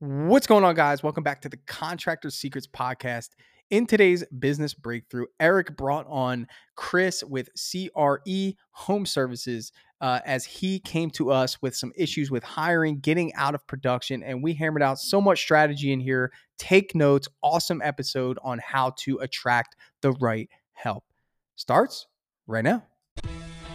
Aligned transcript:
What's 0.00 0.46
going 0.46 0.62
on, 0.62 0.76
guys? 0.76 1.02
Welcome 1.02 1.24
back 1.24 1.40
to 1.40 1.48
the 1.48 1.56
Contractor 1.56 2.30
Secrets 2.30 2.68
Podcast. 2.68 3.30
In 3.68 3.84
today's 3.84 4.24
business 4.26 4.72
breakthrough, 4.72 5.26
Eric 5.40 5.76
brought 5.76 6.06
on 6.08 6.46
Chris 6.76 7.24
with 7.24 7.48
CRE 7.56 8.52
Home 8.70 9.04
Services 9.04 9.72
uh, 10.00 10.20
as 10.24 10.44
he 10.44 10.78
came 10.78 11.10
to 11.10 11.32
us 11.32 11.60
with 11.60 11.74
some 11.74 11.90
issues 11.96 12.30
with 12.30 12.44
hiring, 12.44 13.00
getting 13.00 13.34
out 13.34 13.56
of 13.56 13.66
production, 13.66 14.22
and 14.22 14.40
we 14.40 14.54
hammered 14.54 14.84
out 14.84 15.00
so 15.00 15.20
much 15.20 15.40
strategy 15.40 15.92
in 15.92 15.98
here. 15.98 16.30
Take 16.58 16.94
notes. 16.94 17.26
Awesome 17.42 17.82
episode 17.82 18.38
on 18.44 18.60
how 18.60 18.90
to 18.98 19.16
attract 19.16 19.74
the 20.00 20.12
right 20.12 20.48
help. 20.74 21.02
Starts 21.56 22.06
right 22.46 22.62
now. 22.62 22.84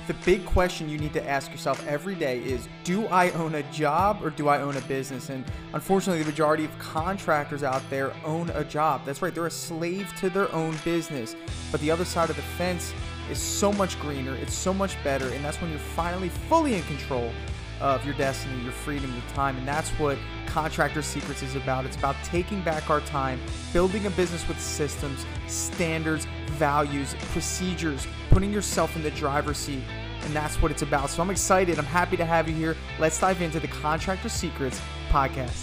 The 0.06 0.14
big 0.26 0.46
question 0.46 0.90
you 0.90 0.98
need 0.98 1.14
to 1.14 1.26
ask 1.26 1.50
yourself 1.50 1.86
every 1.88 2.16
day 2.16 2.40
is 2.40 2.68
Do 2.84 3.08
I 3.08 3.32
own 3.32 3.56
a 3.56 3.64
job 3.72 4.22
or 4.22 4.32
do 4.32 4.50
I 4.50 4.60
own 4.60 4.76
a 4.76 4.82
business? 4.82 5.30
And 5.30 5.46
unfortunately, 5.74 6.22
the 6.22 6.30
majority 6.30 6.66
of 6.66 6.78
contractors 6.78 7.64
out 7.64 7.82
there 7.90 8.14
own 8.26 8.50
a 8.50 8.66
job. 8.66 9.06
That's 9.06 9.22
right, 9.22 9.34
they're 9.34 9.46
a 9.48 9.52
slave 9.52 10.14
to 10.18 10.30
their 10.30 10.54
own 10.54 10.76
business. 10.84 11.38
But 11.72 11.80
the 11.80 11.90
other 11.90 12.04
side 12.04 12.30
of 12.30 12.36
the 12.36 12.42
fence 12.42 12.94
is 13.32 13.40
so 13.40 13.72
much 13.72 13.98
greener, 14.02 14.36
it's 14.36 14.54
so 14.54 14.74
much 14.74 15.02
better, 15.06 15.30
and 15.30 15.44
that's 15.44 15.62
when 15.62 15.70
you're 15.70 15.80
finally 15.80 16.28
fully 16.28 16.76
in 16.76 16.84
control 16.84 17.32
of 17.80 18.04
your 18.06 18.14
destiny, 18.16 18.62
your 18.62 18.72
freedom, 18.72 19.12
your 19.12 19.34
time. 19.34 19.58
And 19.58 19.68
that's 19.68 19.90
what 19.92 20.18
Contractor 20.48 21.02
Secrets 21.02 21.42
is 21.42 21.56
about. 21.56 21.86
It's 21.86 21.98
about 21.98 22.16
taking 22.24 22.62
back 22.62 22.90
our 22.90 23.02
time, 23.02 23.40
building 23.72 24.06
a 24.06 24.10
business 24.12 24.48
with 24.48 24.60
systems, 24.60 25.26
standards, 25.48 26.26
values, 26.52 27.16
procedures, 27.32 28.08
putting 28.30 28.54
yourself 28.54 28.96
in 28.96 29.04
the 29.04 29.12
driver's 29.12 29.58
seat. 29.58 29.84
And 30.24 30.34
that's 30.34 30.62
what 30.62 30.72
it's 30.72 30.84
about. 30.84 31.10
So 31.10 31.22
I'm 31.22 31.30
excited. 31.30 31.78
I'm 31.78 31.86
happy 31.86 32.16
to 32.16 32.24
have 32.24 32.48
you 32.48 32.56
here. 32.56 32.78
Let's 32.98 33.20
dive 33.20 33.42
into 33.42 33.60
the 33.60 33.68
Contractor 33.68 34.30
Secrets 34.30 34.80
podcast. 35.10 35.62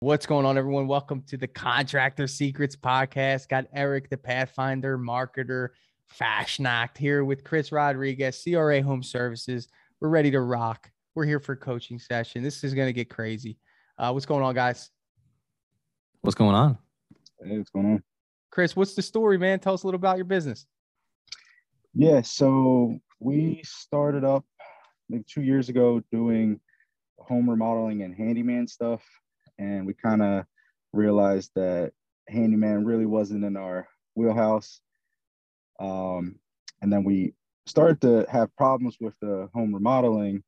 What's 0.00 0.26
going 0.26 0.44
on, 0.44 0.58
everyone? 0.58 0.88
Welcome 0.88 1.22
to 1.28 1.36
the 1.36 1.46
Contractor 1.46 2.26
Secrets 2.26 2.74
podcast. 2.74 3.48
Got 3.48 3.66
Eric, 3.72 4.10
the 4.10 4.16
Pathfinder 4.16 4.98
marketer, 4.98 5.68
Fashionact 6.08 6.98
here 6.98 7.24
with 7.24 7.44
Chris 7.44 7.70
Rodriguez, 7.70 8.42
CRA 8.42 8.82
Home 8.82 9.04
Services. 9.04 9.68
We're 10.00 10.08
ready 10.08 10.32
to 10.32 10.40
rock. 10.40 10.90
We're 11.14 11.24
here 11.24 11.40
for 11.40 11.52
a 11.52 11.56
coaching 11.56 12.00
session. 12.00 12.42
This 12.42 12.64
is 12.64 12.74
going 12.74 12.88
to 12.88 12.92
get 12.92 13.08
crazy. 13.08 13.58
Uh, 13.96 14.10
what's 14.10 14.26
going 14.26 14.42
on, 14.42 14.56
guys? 14.56 14.90
What's 16.22 16.34
going 16.34 16.56
on? 16.56 16.76
Hey, 17.42 17.58
what's 17.58 17.70
going 17.70 17.86
on? 17.86 18.02
Chris, 18.50 18.74
what's 18.74 18.94
the 18.94 19.02
story, 19.02 19.38
man? 19.38 19.60
Tell 19.60 19.74
us 19.74 19.84
a 19.84 19.86
little 19.86 19.98
about 19.98 20.16
your 20.16 20.24
business. 20.24 20.66
Yeah, 21.98 22.20
so 22.20 22.98
we 23.20 23.62
started 23.64 24.22
up 24.22 24.44
like 25.08 25.26
two 25.26 25.40
years 25.40 25.70
ago 25.70 26.02
doing 26.12 26.60
home 27.18 27.48
remodeling 27.48 28.02
and 28.02 28.14
handyman 28.14 28.68
stuff. 28.68 29.02
And 29.58 29.86
we 29.86 29.94
kind 29.94 30.20
of 30.20 30.44
realized 30.92 31.52
that 31.54 31.92
handyman 32.28 32.84
really 32.84 33.06
wasn't 33.06 33.44
in 33.44 33.56
our 33.56 33.88
wheelhouse. 34.14 34.82
Um, 35.80 36.38
and 36.82 36.92
then 36.92 37.02
we 37.02 37.32
started 37.64 38.02
to 38.02 38.26
have 38.30 38.54
problems 38.56 38.98
with 39.00 39.14
the 39.22 39.48
home 39.54 39.72
remodeling 39.74 40.44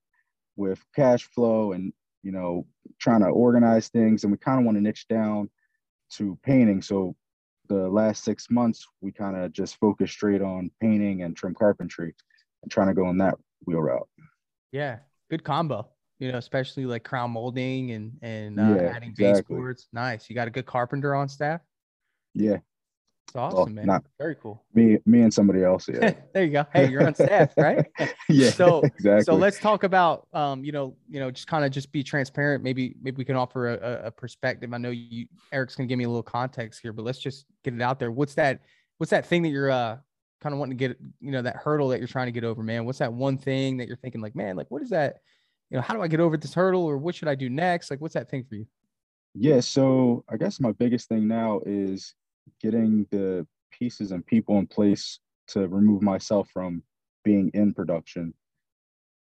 with 0.57 0.85
cash 0.95 1.23
flow 1.35 1.73
and 1.73 1.95
you 2.23 2.31
know 2.31 2.67
trying 3.01 3.21
to 3.21 3.29
organize 3.29 3.89
things 3.89 4.23
and 4.23 4.31
we 4.31 4.37
kind 4.37 4.59
of 4.59 4.67
want 4.67 4.77
to 4.77 4.83
niche 4.83 5.07
down 5.09 5.49
to 6.11 6.39
painting 6.43 6.83
so 6.83 7.15
the 7.69 7.88
last 7.88 8.24
six 8.24 8.50
months 8.50 8.86
we 9.00 9.12
kind 9.12 9.36
of 9.36 9.52
just 9.52 9.77
focused 9.77 10.14
straight 10.14 10.42
on 10.42 10.70
painting 10.80 11.22
and 11.22 11.36
trim 11.36 11.55
carpentry 11.55 12.14
and 12.62 12.70
trying 12.72 12.88
to 12.88 12.94
go 12.94 13.08
in 13.11 13.19
that 13.19 13.34
wheel 13.66 13.80
route. 13.80 14.08
Yeah 14.72 14.98
good 15.30 15.44
combo 15.44 15.86
you 16.19 16.33
know 16.33 16.39
especially 16.39 16.86
like 16.86 17.05
crown 17.05 17.30
molding 17.30 17.91
and 17.92 18.12
and 18.22 18.58
uh, 18.58 18.62
Yeah, 18.62 18.94
adding 18.94 19.11
exactly. 19.11 19.56
baseboards 19.56 19.89
nice. 19.92 20.28
You 20.28 20.34
got 20.34 20.48
a 20.48 20.50
good 20.50 20.66
carpenter 20.66 21.14
on 21.14 21.28
staff? 21.28 21.61
Yeah 22.34 22.58
it's 23.29 23.37
awesome 23.37 23.75
man. 23.75 23.86
not- 23.86 24.05
very 24.19 24.35
cool. 24.36 24.63
me 24.75 24.98
me 25.07 25.20
and 25.23 25.33
somebody 25.33 25.63
else 25.63 25.89
yeah. 25.89 26.14
There 26.35 26.45
you 26.45 26.51
go. 26.52 26.64
Hey 26.73 26.89
you're 26.91 27.07
on 27.07 27.14
staff 27.14 27.52
right? 27.57 27.86
Yeah 28.29 28.51
So- 28.51 28.80
exactly. 28.80 29.25
so 29.25 29.35
let's 29.35 29.58
talk 29.58 29.85
about 29.85 30.27
um 30.33 30.64
you 30.64 30.73
know 30.73 30.97
you 31.08 31.20
know 31.20 31.30
just 31.30 31.47
kind 31.47 31.64
of 31.64 31.70
just 31.70 31.92
be 31.92 32.02
transparent. 32.02 32.64
Maybe 32.64 32.97
maybe 33.02 33.17
we 33.19 33.25
can 33.25 33.36
offer 33.36 33.69
a, 33.69 33.75
a- 33.75 34.07
a 34.07 34.11
perspective. 34.11 34.73
I 34.73 34.79
know 34.79 34.91
you 34.91 35.27
eric's 35.52 35.75
gonna 35.77 35.86
give 35.86 35.98
me 35.98 36.05
a 36.05 36.08
little 36.08 36.23
context 36.23 36.80
here 36.83 36.92
but 36.92 37.05
let's 37.05 37.19
just 37.19 37.47
get 37.64 37.75
it 37.75 37.83
out 37.83 37.98
there. 37.98 38.11
What's 38.11 38.35
that 38.35 38.61
what's 38.98 39.11
that 39.11 39.27
thing 39.27 39.42
that 39.42 39.51
you're 39.51 39.70
uh 39.70 39.98
kind 40.41 40.52
of 40.52 40.58
wanting 40.61 40.79
to 40.79 40.89
get 40.89 40.98
you 41.20 41.31
know 41.33 41.42
that 41.42 41.57
hurdle 41.57 41.89
that 41.89 41.98
you're 41.98 42.08
trying 42.08 42.27
to 42.27 42.33
get 42.33 42.45
over 42.45 42.63
man? 42.63 42.85
What's 42.86 42.98
that 43.01 43.13
one 43.13 43.36
thing 43.39 43.77
that 43.79 43.89
you're 43.89 43.97
thinking 43.98 44.20
like 44.20 44.35
man 44.35 44.57
like 44.57 44.70
what 44.70 44.83
is 44.83 44.91
that 44.91 45.19
you 45.70 45.77
know 45.77 45.83
how 45.83 45.92
do 45.92 46.01
i 46.01 46.08
get 46.08 46.19
over 46.20 46.36
this 46.39 46.55
hurdle 46.55 46.83
or 46.85 46.97
what 46.97 47.14
should 47.14 47.29
i 47.29 47.35
do 47.35 47.51
next? 47.51 47.91
Like 47.91 48.01
what's 48.01 48.14
that 48.14 48.31
thing 48.31 48.45
for 48.48 48.55
you? 48.55 48.67
Yeah, 49.35 49.61
so 49.61 50.25
I 50.29 50.36
guess 50.39 50.58
my 50.61 50.73
biggest 50.73 51.08
thing 51.08 51.29
now 51.29 51.61
is 51.67 52.14
getting 52.61 53.07
the 53.11 53.47
pieces 53.70 54.13
and 54.13 54.27
people 54.27 54.59
in 54.59 54.67
place 54.67 55.20
to 55.48 55.69
remove 55.69 56.03
myself 56.03 56.48
from 56.53 56.83
being 57.25 57.51
in 57.55 57.73
production. 57.75 58.35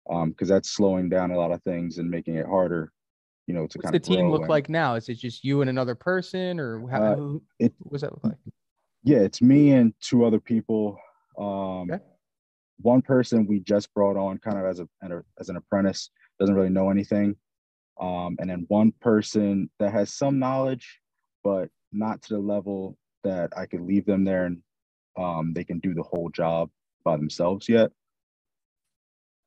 Um, 0.09 0.29
because 0.31 0.47
that's 0.47 0.69
slowing 0.69 1.09
down 1.09 1.31
a 1.31 1.37
lot 1.37 1.51
of 1.51 1.61
things 1.63 1.97
and 1.97 2.09
making 2.09 2.35
it 2.35 2.45
harder, 2.45 2.93
you 3.45 3.53
know, 3.53 3.67
to 3.67 3.77
what's 3.77 3.83
kind 3.83 3.93
the 3.93 3.97
of 3.97 4.03
team 4.03 4.29
look 4.29 4.41
and- 4.43 4.49
like 4.49 4.69
now 4.69 4.95
is 4.95 5.09
it 5.09 5.15
just 5.15 5.43
you 5.43 5.59
and 5.61 5.69
another 5.69 5.95
person 5.95 6.59
or 6.61 6.87
how 6.89 7.01
Uh, 7.03 7.15
who, 7.15 7.43
it- 7.59 7.73
what's 7.79 8.01
that 8.03 8.13
look 8.13 8.23
like 8.23 8.37
Yeah, 9.03 9.19
it's 9.19 9.41
me 9.41 9.71
and 9.71 9.93
two 10.01 10.25
other 10.25 10.39
people. 10.39 10.97
Um, 11.37 11.91
Okay. 11.91 11.99
one 12.81 13.01
person 13.01 13.45
we 13.45 13.59
just 13.59 13.93
brought 13.93 14.15
on 14.17 14.37
kind 14.37 14.57
of 14.57 14.65
as 14.65 14.79
a 14.79 14.87
as 15.39 15.49
an 15.49 15.57
apprentice, 15.57 16.09
doesn't 16.39 16.55
really 16.55 16.69
know 16.69 16.89
anything. 16.89 17.35
Um, 17.99 18.37
and 18.39 18.49
then 18.49 18.65
one 18.69 18.91
person 19.01 19.69
that 19.79 19.91
has 19.91 20.13
some 20.13 20.39
knowledge, 20.39 21.01
but 21.43 21.69
not 21.91 22.21
to 22.23 22.33
the 22.35 22.39
level 22.39 22.97
that 23.23 23.51
I 23.57 23.65
could 23.65 23.81
leave 23.81 24.05
them 24.05 24.23
there 24.23 24.45
and 24.45 24.61
um, 25.17 25.53
they 25.53 25.63
can 25.63 25.79
do 25.79 25.93
the 25.93 26.03
whole 26.03 26.29
job 26.29 26.69
by 27.03 27.17
themselves 27.17 27.67
yet. 27.67 27.91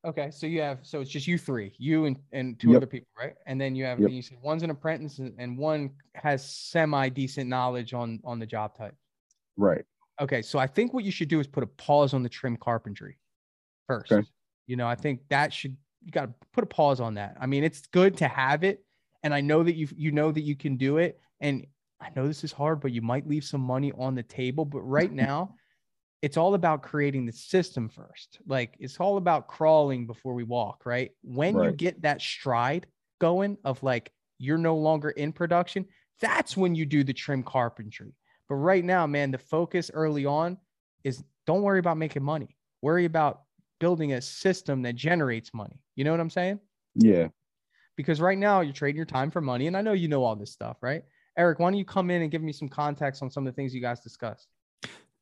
Okay, 0.05 0.31
so 0.31 0.47
you 0.47 0.63
have 0.63 0.79
so 0.83 1.01
it's 1.01 1.11
just 1.11 1.27
you 1.27 1.37
three, 1.37 1.75
you 1.77 2.07
and 2.07 2.19
and 2.33 2.59
two 2.59 2.71
Yep. 2.71 2.77
other 2.79 2.87
people, 2.87 3.09
right? 3.19 3.35
And 3.47 3.61
then 3.61 3.75
you 3.75 3.85
have 3.85 4.01
Yep. 4.01 4.11
you 4.11 4.23
said 4.23 4.39
one's 4.41 4.63
an 4.63 4.71
apprentice 4.71 5.19
and, 5.19 5.35
and 5.39 5.59
one 5.59 5.91
has 6.15 6.45
semi 6.45 7.11
decent 7.11 7.51
knowledge 7.51 7.93
on 7.93 8.19
on 8.25 8.39
the 8.39 8.47
job 8.47 8.75
type. 8.75 8.95
Right. 9.57 9.85
Okay, 10.19 10.41
so 10.41 10.59
I 10.59 10.67
think 10.67 10.95
what 10.95 11.05
you 11.05 11.11
should 11.11 11.29
do 11.29 11.39
is 11.39 11.47
put 11.47 11.63
a 11.63 11.67
pause 11.67 12.15
on 12.15 12.23
the 12.23 12.29
trim 12.31 12.57
carpentry 12.57 13.19
first. 13.87 14.13
Okay. 14.13 14.27
You 14.67 14.77
know, 14.77 14.87
I 14.87 14.95
think 14.95 15.21
that 15.29 15.53
should 15.53 15.77
you 16.03 16.11
got 16.13 16.27
to 16.27 16.35
put 16.53 16.65
a 16.65 16.67
pause 16.67 17.01
on 17.01 17.15
that. 17.15 17.37
I 17.39 17.45
mean, 17.45 17.63
it's 17.63 17.87
good 17.89 18.17
to 18.19 18.29
have 18.29 18.65
it, 18.65 18.83
and 19.23 19.35
I 19.35 19.43
know 19.43 19.63
that 19.63 19.75
you 19.75 19.87
you 19.95 20.13
know 20.13 20.33
that 20.33 20.43
you 20.43 20.57
can 20.57 20.79
do 20.79 20.97
it, 20.97 21.21
and 21.41 21.67
I 22.01 22.09
know 22.17 22.27
this 22.27 22.45
is 22.45 22.53
hard, 22.53 22.81
but 22.81 22.93
you 22.93 23.03
might 23.03 23.29
leave 23.29 23.45
some 23.45 23.61
money 23.61 23.93
on 23.99 24.15
the 24.15 24.23
table. 24.23 24.65
But 24.65 24.81
right 24.83 25.13
now, 25.13 25.55
it's 26.23 26.37
all 26.37 26.55
about 26.55 26.83
creating 26.83 27.27
the 27.27 27.33
system 27.33 27.89
first. 27.89 28.39
Like 28.47 28.77
it's 28.79 28.99
all 28.99 29.17
about 29.17 29.49
crawling 29.49 30.07
before 30.07 30.35
we 30.35 30.45
walk, 30.45 30.85
right? 30.85 31.11
When 31.23 31.59
you 31.59 31.73
get 31.73 32.03
that 32.03 32.21
stride 32.21 32.87
going 33.21 33.57
of 33.65 33.83
like 33.83 34.13
you're 34.39 34.59
no 34.59 34.77
longer 34.77 35.11
in 35.11 35.33
production, 35.33 35.87
that's 36.21 36.57
when 36.57 36.75
you 36.75 36.85
do 36.85 37.05
the 37.05 37.13
trim 37.13 37.43
carpentry. 37.43 38.15
But 38.49 38.57
right 38.57 38.85
now, 38.85 39.07
man, 39.07 39.31
the 39.31 39.39
focus 39.39 39.91
early 39.95 40.27
on 40.27 40.59
is 41.05 41.23
don't 41.47 41.63
worry 41.63 41.79
about 41.79 41.97
making 41.97 42.23
money. 42.23 42.57
Worry 42.83 43.07
about 43.07 43.43
building 43.79 44.13
a 44.13 44.21
system 44.21 44.83
that 44.83 44.95
generates 44.95 45.55
money. 45.55 45.81
You 45.97 46.05
know 46.05 46.11
what 46.11 46.21
I'm 46.21 46.31
saying? 46.31 46.61
Yeah. 46.95 47.29
Because 47.97 48.21
right 48.21 48.39
now 48.39 48.61
you're 48.61 48.75
trading 48.75 48.97
your 48.97 49.07
time 49.07 49.31
for 49.31 49.41
money. 49.41 49.67
And 49.67 49.77
I 49.77 49.83
know 49.83 49.93
you 49.93 50.09
know 50.09 50.25
all 50.25 50.37
this 50.37 50.53
stuff, 50.53 50.77
right? 50.83 51.03
Eric, 51.37 51.59
why 51.59 51.71
don't 51.71 51.79
you 51.79 51.85
come 51.85 52.11
in 52.11 52.23
and 52.23 52.31
give 52.31 52.43
me 52.43 52.53
some 52.53 52.69
context 52.69 53.23
on 53.23 53.31
some 53.31 53.47
of 53.47 53.53
the 53.53 53.57
things 53.57 53.75
you 53.75 53.81
guys 53.81 54.01
discussed? 54.01 54.49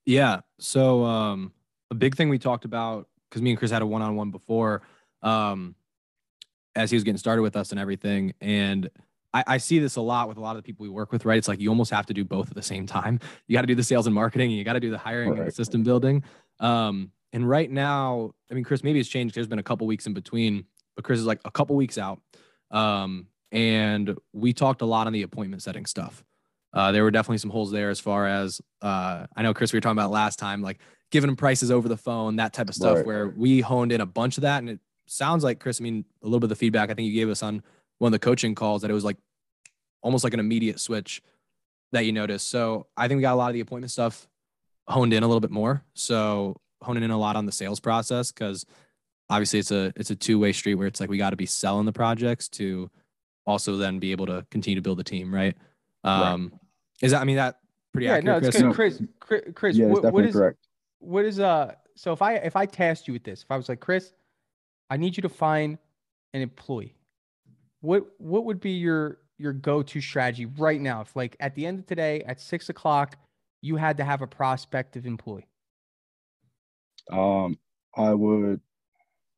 Yeah. 0.07 0.41
So 0.59 1.05
um, 1.05 1.53
a 1.91 1.95
big 1.95 2.17
thing 2.17 2.29
we 2.29 2.39
talked 2.39 2.65
about 2.65 3.09
because 3.29 3.43
me 3.43 3.51
and 3.51 3.59
Chris 3.59 3.71
had 3.71 3.83
a 3.83 3.87
one-on-one 3.87 4.31
before, 4.31 4.83
um, 5.23 5.75
as 6.75 6.91
he 6.91 6.97
was 6.97 7.05
getting 7.05 7.19
started 7.19 7.43
with 7.43 7.57
us 7.57 7.73
and 7.73 7.81
everything, 7.81 8.33
and 8.41 8.89
I, 9.35 9.45
I 9.47 9.59
see 9.59 9.79
this 9.79 9.97
a 9.97 10.01
lot 10.01 10.29
with 10.29 10.39
a 10.39 10.41
lot 10.41 10.57
of 10.57 10.63
the 10.63 10.67
people 10.67 10.85
we 10.85 10.89
work 10.89 11.13
with. 11.13 11.25
Right? 11.25 11.37
It's 11.37 11.49
like 11.49 11.61
you 11.61 11.69
almost 11.69 11.91
have 11.91 12.07
to 12.07 12.15
do 12.15 12.25
both 12.25 12.49
at 12.49 12.55
the 12.55 12.63
same 12.63 12.87
time. 12.87 13.21
You 13.47 13.55
got 13.55 13.61
to 13.63 13.67
do 13.67 13.75
the 13.75 13.83
sales 13.83 14.07
and 14.07 14.15
marketing, 14.15 14.51
and 14.51 14.59
you 14.59 14.65
got 14.65 14.75
to 14.75 14.81
do 14.81 14.91
the 14.91 14.99
hiring 14.99 15.37
and 15.37 15.47
the 15.47 15.51
system 15.51 15.83
building. 15.83 16.25
Um, 16.61 17.13
and 17.33 17.47
right 17.47 17.71
now, 17.71 18.33
I 18.51 18.55
mean, 18.55 18.65
Chris, 18.65 18.83
maybe 18.83 19.01
it's 19.01 19.09
changed. 19.09 19.35
There's 19.35 19.47
been 19.47 19.59
a 19.59 19.63
couple 19.63 19.87
weeks 19.87 20.07
in 20.07 20.15
between, 20.15 20.65
but 20.97 21.05
Chris 21.05 21.21
is 21.21 21.27
like 21.27 21.41
a 21.45 21.51
couple 21.51 21.77
weeks 21.77 21.99
out. 21.99 22.21
Um, 22.71 23.27
and 23.53 24.17
we 24.33 24.53
talked 24.53 24.83
a 24.83 24.87
lot 24.87 25.07
on 25.07 25.13
the 25.13 25.23
appointment 25.23 25.63
setting 25.63 25.87
stuff. 25.87 26.25
Uh, 26.73 26.93
there 26.93 27.03
were 27.03 27.11
definitely 27.11 27.39
some 27.39 27.51
holes 27.51 27.71
there 27.73 27.89
as 27.91 27.99
far 27.99 28.27
as 28.27 28.61
uh, 28.83 29.27
I 29.35 29.43
know, 29.43 29.55
Chris, 29.55 29.73
we 29.73 29.79
were 29.79 29.81
talking 29.81 29.99
about 29.99 30.11
last 30.11 30.39
time, 30.39 30.61
like 30.63 30.79
giving 31.11 31.29
them 31.29 31.37
prices 31.37 31.71
over 31.71 31.89
the 31.89 31.97
phone, 31.97 32.37
that 32.37 32.53
type 32.53 32.69
of 32.69 32.75
stuff, 32.75 32.97
Right. 32.99 33.07
where 33.07 33.29
we 33.31 33.61
honed 33.61 33.91
in 33.93 34.01
a 34.03 34.07
bunch 34.07 34.37
of 34.37 34.43
that. 34.43 34.59
And 34.59 34.69
it 34.69 34.81
sounds 35.07 35.43
like, 35.43 35.61
Chris, 35.61 35.81
I 35.81 35.85
mean, 35.85 36.05
a 36.23 36.27
little 36.27 36.41
bit 36.41 36.47
of 36.47 36.51
the 36.51 36.57
feedback 36.57 36.91
I 36.91 36.95
think 36.95 37.07
you 37.07 37.15
gave 37.15 37.31
us 37.31 37.43
on 37.43 37.63
one 37.99 38.09
of 38.09 38.13
the 38.13 38.19
coaching 38.25 38.55
calls 38.55 38.83
that 38.83 38.91
it 38.91 38.95
was 38.95 39.05
like 39.05 39.17
almost 40.03 40.25
like 40.25 40.35
an 40.35 40.41
immediate 40.41 40.79
switch 40.79 41.23
that 41.93 42.05
you 42.05 42.13
noticed. 42.13 42.51
So 42.51 42.87
I 42.97 43.09
think 43.09 43.17
we 43.19 43.23
got 43.23 43.33
a 43.33 43.37
lot 43.37 43.49
of 43.49 43.55
the 43.55 43.61
appointment 43.61 43.91
stuff 43.91 44.29
honed 44.87 45.15
in 45.15 45.23
a 45.23 45.27
little 45.27 45.41
bit 45.41 45.51
more. 45.51 45.83
So 45.95 46.61
honing 46.83 47.03
in 47.03 47.11
a 47.11 47.19
lot 47.19 47.35
on 47.35 47.47
the 47.47 47.53
sales 47.53 47.81
process 47.81 48.31
because 48.31 48.65
obviously 49.31 49.59
it's 49.59 49.71
a 49.71 49.93
it's 49.97 50.11
a 50.11 50.17
two 50.17 50.39
way 50.39 50.53
street 50.53 50.75
where 50.75 50.87
it's 50.87 51.01
like 51.01 51.11
we 51.11 51.19
got 51.19 51.31
to 51.31 51.37
be 51.37 51.47
selling 51.47 51.87
the 51.87 51.93
projects 51.93 52.49
to 52.51 52.91
also 53.49 53.79
then 53.79 53.99
be 53.99 54.13
able 54.13 54.27
to 54.27 54.47
continue 54.51 54.77
to 54.77 54.83
build 54.83 55.01
a 55.01 55.05
team, 55.05 55.35
right? 55.35 55.57
Um, 56.05 56.51
right. 56.53 56.61
Is 57.01 57.13
that 57.13 57.23
I 57.23 57.25
mean 57.25 57.37
that 57.37 57.61
pretty 57.93 58.07
yeah, 58.07 58.17
accurate? 58.17 58.43
no, 58.43 58.49
it's 58.49 58.61
good. 58.61 58.75
Chris, 58.75 59.03
Chris, 59.21 59.43
Chris 59.55 59.77
yeah, 59.77 59.87
what, 59.87 60.13
what 60.13 60.25
is 60.27 60.35
correct. 60.35 60.59
what 60.99 61.25
is 61.25 61.41
uh? 61.41 61.73
So 61.97 62.13
if 62.13 62.21
I 62.21 62.35
if 62.35 62.55
I 62.57 62.67
tasked 62.67 63.09
you 63.09 63.15
with 63.15 63.25
this, 63.25 63.43
if 63.43 63.51
I 63.51 63.57
was 63.57 63.69
like 63.69 63.81
Chris, 63.81 64.13
I 64.91 64.99
need 64.99 65.17
you 65.17 65.23
to 65.23 65.29
find 65.31 65.79
an 66.35 66.43
employee. 66.43 66.95
What 67.81 68.07
what 68.19 68.45
would 68.45 68.61
be 68.61 68.73
your 68.73 69.19
your 69.39 69.55
go 69.55 69.83
to 69.83 70.01
strategy 70.01 70.45
right 70.45 70.81
now? 70.81 71.01
If 71.01 71.17
like 71.17 71.35
at 71.41 71.55
the 71.55 71.65
end 71.65 71.79
of 71.79 71.87
today 71.87 72.21
at 72.27 72.41
six 72.41 72.69
o'clock, 72.69 73.17
you 73.63 73.77
had 73.77 73.97
to 73.97 74.05
have 74.05 74.21
a 74.21 74.27
prospective 74.27 75.07
employee. 75.07 75.49
Um, 77.11 77.59
I 77.97 78.13
would 78.13 78.61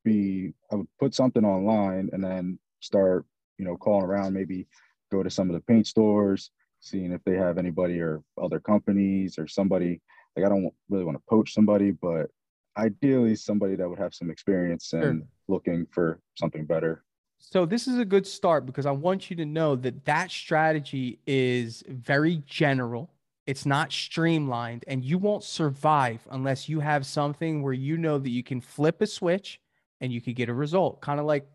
be 0.05 0.53
I 0.73 0.75
would 0.75 0.89
put 0.99 1.15
something 1.15 1.45
online 1.45 2.11
and 2.13 2.25
then 2.25 2.59
start 2.81 3.25
you 3.61 3.67
know 3.67 3.77
calling 3.77 4.05
around. 4.05 4.33
Maybe 4.33 4.67
go 5.12 5.23
to 5.23 5.31
some 5.31 5.51
of 5.51 5.55
the 5.55 5.61
paint 5.61 5.87
stores, 5.87 6.51
seeing 6.81 7.12
if 7.12 7.23
they 7.25 7.37
have 7.37 7.59
anybody 7.59 8.01
or 8.01 8.23
other 8.43 8.59
companies 8.59 9.39
or 9.39 9.47
somebody. 9.47 10.01
Like 10.35 10.47
I 10.47 10.49
don't 10.49 10.73
really 10.89 11.05
want 11.05 11.19
to 11.19 11.23
poach 11.29 11.53
somebody, 11.53 11.91
but 11.91 12.31
ideally 12.79 13.37
somebody 13.37 13.77
that 13.77 13.89
would 13.89 13.99
have 13.99 14.15
some 14.15 14.31
experience 14.31 14.93
and 14.95 15.03
sure. 15.03 15.29
looking 15.49 15.87
for 15.91 16.21
something 16.37 16.65
better. 16.65 17.05
So 17.39 17.67
this 17.67 17.87
is 17.87 17.99
a 17.99 18.05
good 18.05 18.27
start 18.27 18.65
because 18.65 18.87
I 18.87 18.93
want 18.93 19.31
you 19.31 19.37
to 19.37 19.47
know 19.47 19.77
that 19.77 20.05
that 20.05 20.31
strategy 20.31 21.19
is 21.27 21.83
very 21.89 22.43
general. 22.47 23.11
It's 23.47 23.67
not 23.67 23.93
streamlined 23.93 24.85
and 24.87 25.05
you 25.05 25.19
won't 25.19 25.43
survive 25.43 26.21
unless 26.31 26.69
you 26.69 26.81
have 26.81 27.05
something 27.05 27.63
where 27.63 27.73
you 27.73 27.97
know 27.97 28.19
that 28.19 28.31
you 28.31 28.43
can 28.43 28.61
flip 28.61 29.03
a 29.03 29.06
switch 29.06 29.61
and 30.01 30.13
you 30.13 30.21
could 30.21 30.37
get 30.37 30.49
a 30.49 30.55
result. 30.55 31.01
Kind 31.01 31.19
of 31.19 31.27
like 31.27 31.47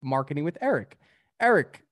marketing 0.00 0.44
with 0.44 0.58
Eric. 0.60 0.96
Eric, 1.42 1.82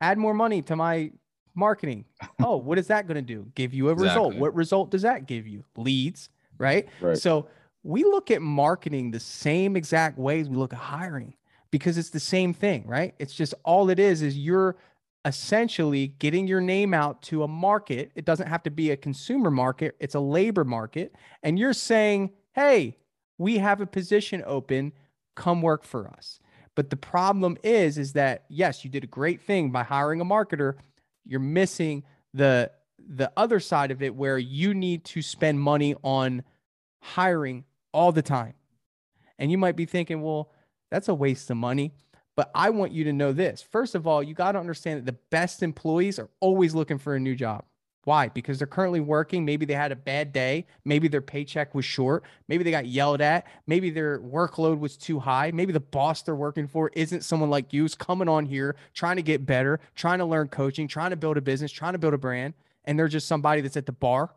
add 0.00 0.18
more 0.18 0.34
money 0.34 0.60
to 0.62 0.76
my 0.76 1.10
marketing. 1.54 2.04
Oh, 2.40 2.56
what 2.56 2.78
is 2.78 2.86
that 2.86 3.06
going 3.08 3.16
to 3.16 3.22
do? 3.22 3.50
Give 3.56 3.74
you 3.74 3.88
a 3.88 3.92
exactly. 3.92 4.08
result. 4.08 4.34
What 4.36 4.54
result 4.54 4.90
does 4.90 5.02
that 5.02 5.26
give 5.26 5.46
you? 5.46 5.64
Leads, 5.76 6.28
right? 6.56 6.88
right? 7.00 7.18
So 7.18 7.48
we 7.82 8.04
look 8.04 8.30
at 8.30 8.40
marketing 8.40 9.10
the 9.10 9.18
same 9.18 9.76
exact 9.76 10.18
ways 10.18 10.48
we 10.48 10.56
look 10.56 10.72
at 10.72 10.78
hiring 10.78 11.34
because 11.72 11.98
it's 11.98 12.10
the 12.10 12.20
same 12.20 12.54
thing, 12.54 12.86
right? 12.86 13.14
It's 13.18 13.34
just 13.34 13.54
all 13.64 13.90
it 13.90 13.98
is 13.98 14.22
is 14.22 14.38
you're 14.38 14.76
essentially 15.24 16.08
getting 16.20 16.46
your 16.46 16.60
name 16.60 16.94
out 16.94 17.22
to 17.22 17.42
a 17.42 17.48
market. 17.48 18.12
It 18.14 18.24
doesn't 18.24 18.46
have 18.46 18.62
to 18.62 18.70
be 18.70 18.92
a 18.92 18.96
consumer 18.96 19.50
market, 19.50 19.96
it's 20.00 20.14
a 20.14 20.20
labor 20.20 20.64
market. 20.64 21.14
And 21.42 21.58
you're 21.58 21.72
saying, 21.72 22.30
hey, 22.52 22.96
we 23.36 23.58
have 23.58 23.80
a 23.80 23.86
position 23.86 24.42
open, 24.46 24.92
come 25.34 25.60
work 25.60 25.84
for 25.84 26.08
us. 26.08 26.38
But 26.78 26.90
the 26.90 26.96
problem 26.96 27.58
is, 27.64 27.98
is 27.98 28.12
that 28.12 28.44
yes, 28.48 28.84
you 28.84 28.90
did 28.90 29.02
a 29.02 29.08
great 29.08 29.40
thing 29.40 29.72
by 29.72 29.82
hiring 29.82 30.20
a 30.20 30.24
marketer. 30.24 30.74
You're 31.26 31.40
missing 31.40 32.04
the 32.32 32.70
the 33.00 33.32
other 33.36 33.58
side 33.58 33.90
of 33.90 34.00
it 34.00 34.14
where 34.14 34.38
you 34.38 34.74
need 34.74 35.04
to 35.06 35.20
spend 35.20 35.58
money 35.58 35.96
on 36.04 36.44
hiring 37.00 37.64
all 37.92 38.12
the 38.12 38.22
time. 38.22 38.54
And 39.40 39.50
you 39.50 39.58
might 39.58 39.74
be 39.74 39.86
thinking, 39.86 40.22
well, 40.22 40.52
that's 40.88 41.08
a 41.08 41.14
waste 41.14 41.50
of 41.50 41.56
money. 41.56 41.94
But 42.36 42.52
I 42.54 42.70
want 42.70 42.92
you 42.92 43.02
to 43.02 43.12
know 43.12 43.32
this. 43.32 43.60
First 43.60 43.96
of 43.96 44.06
all, 44.06 44.22
you 44.22 44.32
got 44.32 44.52
to 44.52 44.60
understand 44.60 45.00
that 45.00 45.06
the 45.06 45.18
best 45.30 45.64
employees 45.64 46.20
are 46.20 46.30
always 46.38 46.76
looking 46.76 46.98
for 46.98 47.16
a 47.16 47.18
new 47.18 47.34
job. 47.34 47.64
Why? 48.04 48.28
Because 48.28 48.58
they're 48.58 48.66
currently 48.66 49.00
working. 49.00 49.44
Maybe 49.44 49.66
they 49.66 49.74
had 49.74 49.92
a 49.92 49.96
bad 49.96 50.32
day. 50.32 50.66
Maybe 50.84 51.08
their 51.08 51.20
paycheck 51.20 51.74
was 51.74 51.84
short. 51.84 52.24
Maybe 52.48 52.64
they 52.64 52.70
got 52.70 52.86
yelled 52.86 53.20
at. 53.20 53.46
Maybe 53.66 53.90
their 53.90 54.18
workload 54.20 54.78
was 54.78 54.96
too 54.96 55.18
high. 55.18 55.50
Maybe 55.52 55.72
the 55.72 55.80
boss 55.80 56.22
they're 56.22 56.34
working 56.34 56.68
for 56.68 56.90
isn't 56.94 57.22
someone 57.22 57.50
like 57.50 57.72
you 57.72 57.82
who's 57.82 57.94
coming 57.94 58.28
on 58.28 58.46
here 58.46 58.76
trying 58.94 59.16
to 59.16 59.22
get 59.22 59.44
better, 59.44 59.80
trying 59.94 60.18
to 60.20 60.24
learn 60.24 60.48
coaching, 60.48 60.88
trying 60.88 61.10
to 61.10 61.16
build 61.16 61.36
a 61.36 61.42
business, 61.42 61.70
trying 61.70 61.92
to 61.92 61.98
build 61.98 62.14
a 62.14 62.18
brand. 62.18 62.54
And 62.84 62.98
they're 62.98 63.08
just 63.08 63.28
somebody 63.28 63.60
that's 63.60 63.76
at 63.76 63.84
the 63.84 63.92
bar 63.92 64.30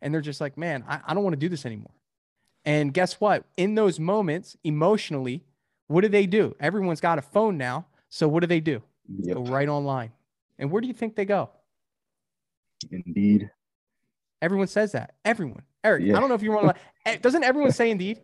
and 0.00 0.14
they're 0.14 0.20
just 0.20 0.40
like, 0.40 0.56
man, 0.56 0.84
I, 0.88 1.00
I 1.06 1.14
don't 1.14 1.22
want 1.22 1.34
to 1.34 1.40
do 1.40 1.48
this 1.48 1.66
anymore. 1.66 1.92
And 2.64 2.92
guess 2.92 3.20
what? 3.20 3.44
In 3.56 3.74
those 3.74 3.98
moments, 3.98 4.56
emotionally, 4.64 5.42
what 5.86 6.02
do 6.02 6.08
they 6.08 6.26
do? 6.26 6.54
Everyone's 6.60 7.00
got 7.00 7.18
a 7.18 7.22
phone 7.22 7.56
now. 7.56 7.86
So 8.08 8.28
what 8.28 8.40
do 8.40 8.46
they 8.46 8.60
do? 8.60 8.82
Yep. 9.20 9.36
Go 9.36 9.42
right 9.44 9.68
online. 9.68 10.12
And 10.58 10.70
where 10.70 10.80
do 10.80 10.88
you 10.88 10.94
think 10.94 11.14
they 11.14 11.24
go? 11.24 11.50
Indeed. 12.90 13.50
Everyone 14.40 14.66
says 14.68 14.92
that. 14.92 15.14
Everyone. 15.24 15.62
Eric, 15.84 16.04
yeah. 16.04 16.16
I 16.16 16.20
don't 16.20 16.28
know 16.28 16.34
if 16.34 16.42
you 16.42 16.52
want 16.52 16.68
to. 16.68 16.74
Eh, 17.06 17.16
doesn't 17.16 17.44
everyone 17.44 17.72
say 17.72 17.90
Indeed? 17.90 18.20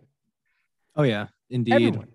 Oh 0.97 1.05
yeah, 1.05 1.29
Indeed. 1.49 1.75
Everyone. 1.75 2.09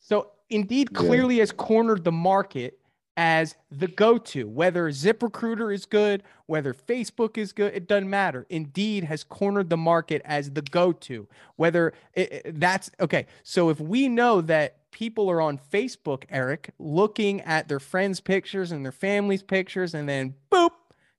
So 0.00 0.32
Indeed 0.50 0.92
clearly 0.92 1.36
yeah. 1.36 1.42
has 1.42 1.52
cornered 1.52 2.04
the 2.04 2.10
market 2.10 2.80
as 3.16 3.56
the 3.70 3.86
go-to 3.86 4.46
whether 4.46 4.90
ziprecruiter 4.90 5.74
is 5.74 5.86
good 5.86 6.22
whether 6.44 6.74
facebook 6.74 7.38
is 7.38 7.52
good 7.52 7.74
it 7.74 7.88
doesn't 7.88 8.10
matter 8.10 8.44
indeed 8.50 9.04
has 9.04 9.24
cornered 9.24 9.70
the 9.70 9.76
market 9.76 10.20
as 10.24 10.50
the 10.50 10.60
go-to 10.60 11.26
whether 11.56 11.94
it, 12.12 12.32
it, 12.32 12.60
that's 12.60 12.90
okay 13.00 13.26
so 13.42 13.70
if 13.70 13.80
we 13.80 14.06
know 14.08 14.40
that 14.42 14.76
people 14.90 15.30
are 15.30 15.40
on 15.40 15.58
facebook 15.72 16.24
eric 16.28 16.70
looking 16.78 17.40
at 17.42 17.68
their 17.68 17.80
friends 17.80 18.20
pictures 18.20 18.70
and 18.70 18.84
their 18.84 18.92
family's 18.92 19.42
pictures 19.42 19.94
and 19.94 20.06
then 20.08 20.34
boop 20.52 20.70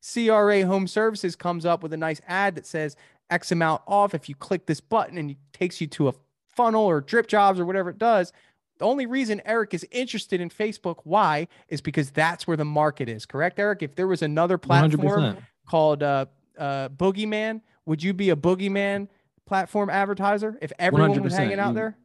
cra 0.01 0.65
home 0.65 0.88
services 0.88 1.35
comes 1.35 1.65
up 1.65 1.83
with 1.83 1.94
a 1.94 1.97
nice 1.97 2.21
ad 2.27 2.55
that 2.55 2.65
says 2.65 2.95
x 3.29 3.51
amount 3.51 3.81
off 3.88 4.13
if 4.13 4.29
you 4.29 4.35
click 4.35 4.65
this 4.65 4.79
button 4.79 5.17
and 5.17 5.31
it 5.31 5.38
takes 5.53 5.81
you 5.81 5.88
to 5.88 6.07
a 6.07 6.13
funnel 6.47 6.85
or 6.85 7.01
DripJobs 7.01 7.59
or 7.59 7.65
whatever 7.65 7.89
it 7.89 7.97
does 7.97 8.31
the 8.77 8.85
only 8.85 9.05
reason 9.05 9.41
Eric 9.45 9.73
is 9.73 9.85
interested 9.91 10.39
in 10.39 10.49
Facebook, 10.49 10.97
why, 11.03 11.47
is 11.67 11.81
because 11.81 12.11
that's 12.11 12.47
where 12.47 12.57
the 12.57 12.65
market 12.65 13.09
is. 13.09 13.25
Correct, 13.25 13.59
Eric? 13.59 13.81
If 13.81 13.95
there 13.95 14.07
was 14.07 14.21
another 14.21 14.57
platform 14.57 15.35
100%. 15.35 15.38
called 15.67 16.03
uh, 16.03 16.25
uh, 16.57 16.89
Boogeyman, 16.89 17.61
would 17.85 18.03
you 18.03 18.13
be 18.13 18.29
a 18.29 18.35
Boogeyman 18.35 19.07
platform 19.45 19.89
advertiser 19.89 20.57
if 20.61 20.71
everyone 20.77 21.21
was 21.23 21.35
hanging 21.35 21.59
out 21.59 21.73
there? 21.73 21.97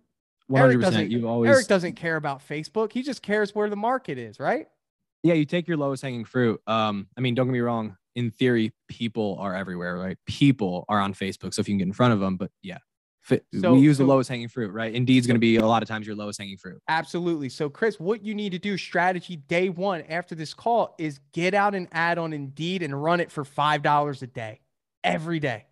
100%. 0.51 0.59
Eric 0.59 0.81
doesn't, 0.81 1.11
you 1.11 1.29
always... 1.29 1.51
Eric 1.51 1.67
doesn't 1.67 1.95
care 1.95 2.17
about 2.17 2.47
Facebook. 2.47 2.93
He 2.93 3.03
just 3.03 3.23
cares 3.23 3.55
where 3.55 3.71
the 3.71 3.77
market 3.77 4.19
is, 4.19 4.41
right? 4.41 4.69
Yeah, 5.23 5.35
you 5.35 5.45
take 5.45 5.69
your 5.69 5.77
lowest 5.77 6.03
hanging 6.03 6.25
fruit. 6.25 6.61
Um, 6.67 7.07
I 7.17 7.21
mean, 7.21 7.35
don't 7.35 7.47
get 7.47 7.53
me 7.53 7.61
wrong. 7.61 7.97
In 8.15 8.31
theory, 8.31 8.73
people 8.89 9.37
are 9.41 9.55
everywhere, 9.55 9.97
right? 9.97 10.19
People 10.27 10.85
are 10.89 11.01
on 11.01 11.15
Facebook. 11.15 11.55
So 11.55 11.61
if 11.61 11.69
you 11.69 11.73
can 11.73 11.79
get 11.79 11.87
in 11.87 11.93
front 11.93 12.13
of 12.13 12.21
them, 12.21 12.37
but 12.37 12.51
yeah, 12.63 12.79
so, 13.25 13.75
we 13.75 13.81
use 13.81 13.99
so, 13.99 14.03
the 14.03 14.09
lowest 14.09 14.29
hanging 14.29 14.49
fruit, 14.49 14.73
right? 14.73 14.93
Indeed's 14.93 15.27
going 15.27 15.37
to 15.37 15.41
be 15.41 15.57
a 15.57 15.67
lot 15.67 15.83
of 15.83 15.89
times 15.89 16.07
your 16.07 16.17
lowest 16.17 16.41
hanging 16.41 16.57
fruit. 16.57 16.81
Absolutely. 16.89 17.49
So, 17.49 17.69
Chris, 17.71 18.01
what 18.01 18.25
you 18.25 18.35
need 18.35 18.51
to 18.51 18.59
do, 18.59 18.77
strategy 18.77 19.37
day 19.37 19.69
one 19.69 20.03
after 20.03 20.35
this 20.35 20.55
call, 20.55 20.95
is 20.99 21.21
get 21.33 21.55
out 21.55 21.75
an 21.75 21.89
ad 21.93 22.19
on 22.19 22.33
Indeed 22.33 22.83
and 22.83 23.01
run 23.01 23.21
it 23.21 23.31
for 23.31 23.45
five 23.45 23.83
dollars 23.83 24.23
a 24.23 24.27
day, 24.27 24.61
every 25.05 25.39
day. 25.39 25.67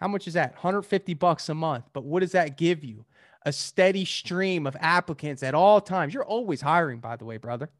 How 0.00 0.08
much 0.08 0.28
is 0.28 0.34
that? 0.34 0.52
150 0.52 1.14
bucks 1.14 1.48
a 1.48 1.54
month. 1.54 1.86
But 1.92 2.04
what 2.04 2.20
does 2.20 2.32
that 2.32 2.58
give 2.58 2.84
you? 2.84 3.06
A 3.46 3.52
steady 3.52 4.04
stream 4.04 4.66
of 4.66 4.76
applicants 4.80 5.42
at 5.42 5.54
all 5.54 5.80
times. 5.80 6.12
You're 6.12 6.24
always 6.24 6.60
hiring, 6.60 7.00
by 7.00 7.16
the 7.16 7.24
way, 7.24 7.38
brother. 7.38 7.70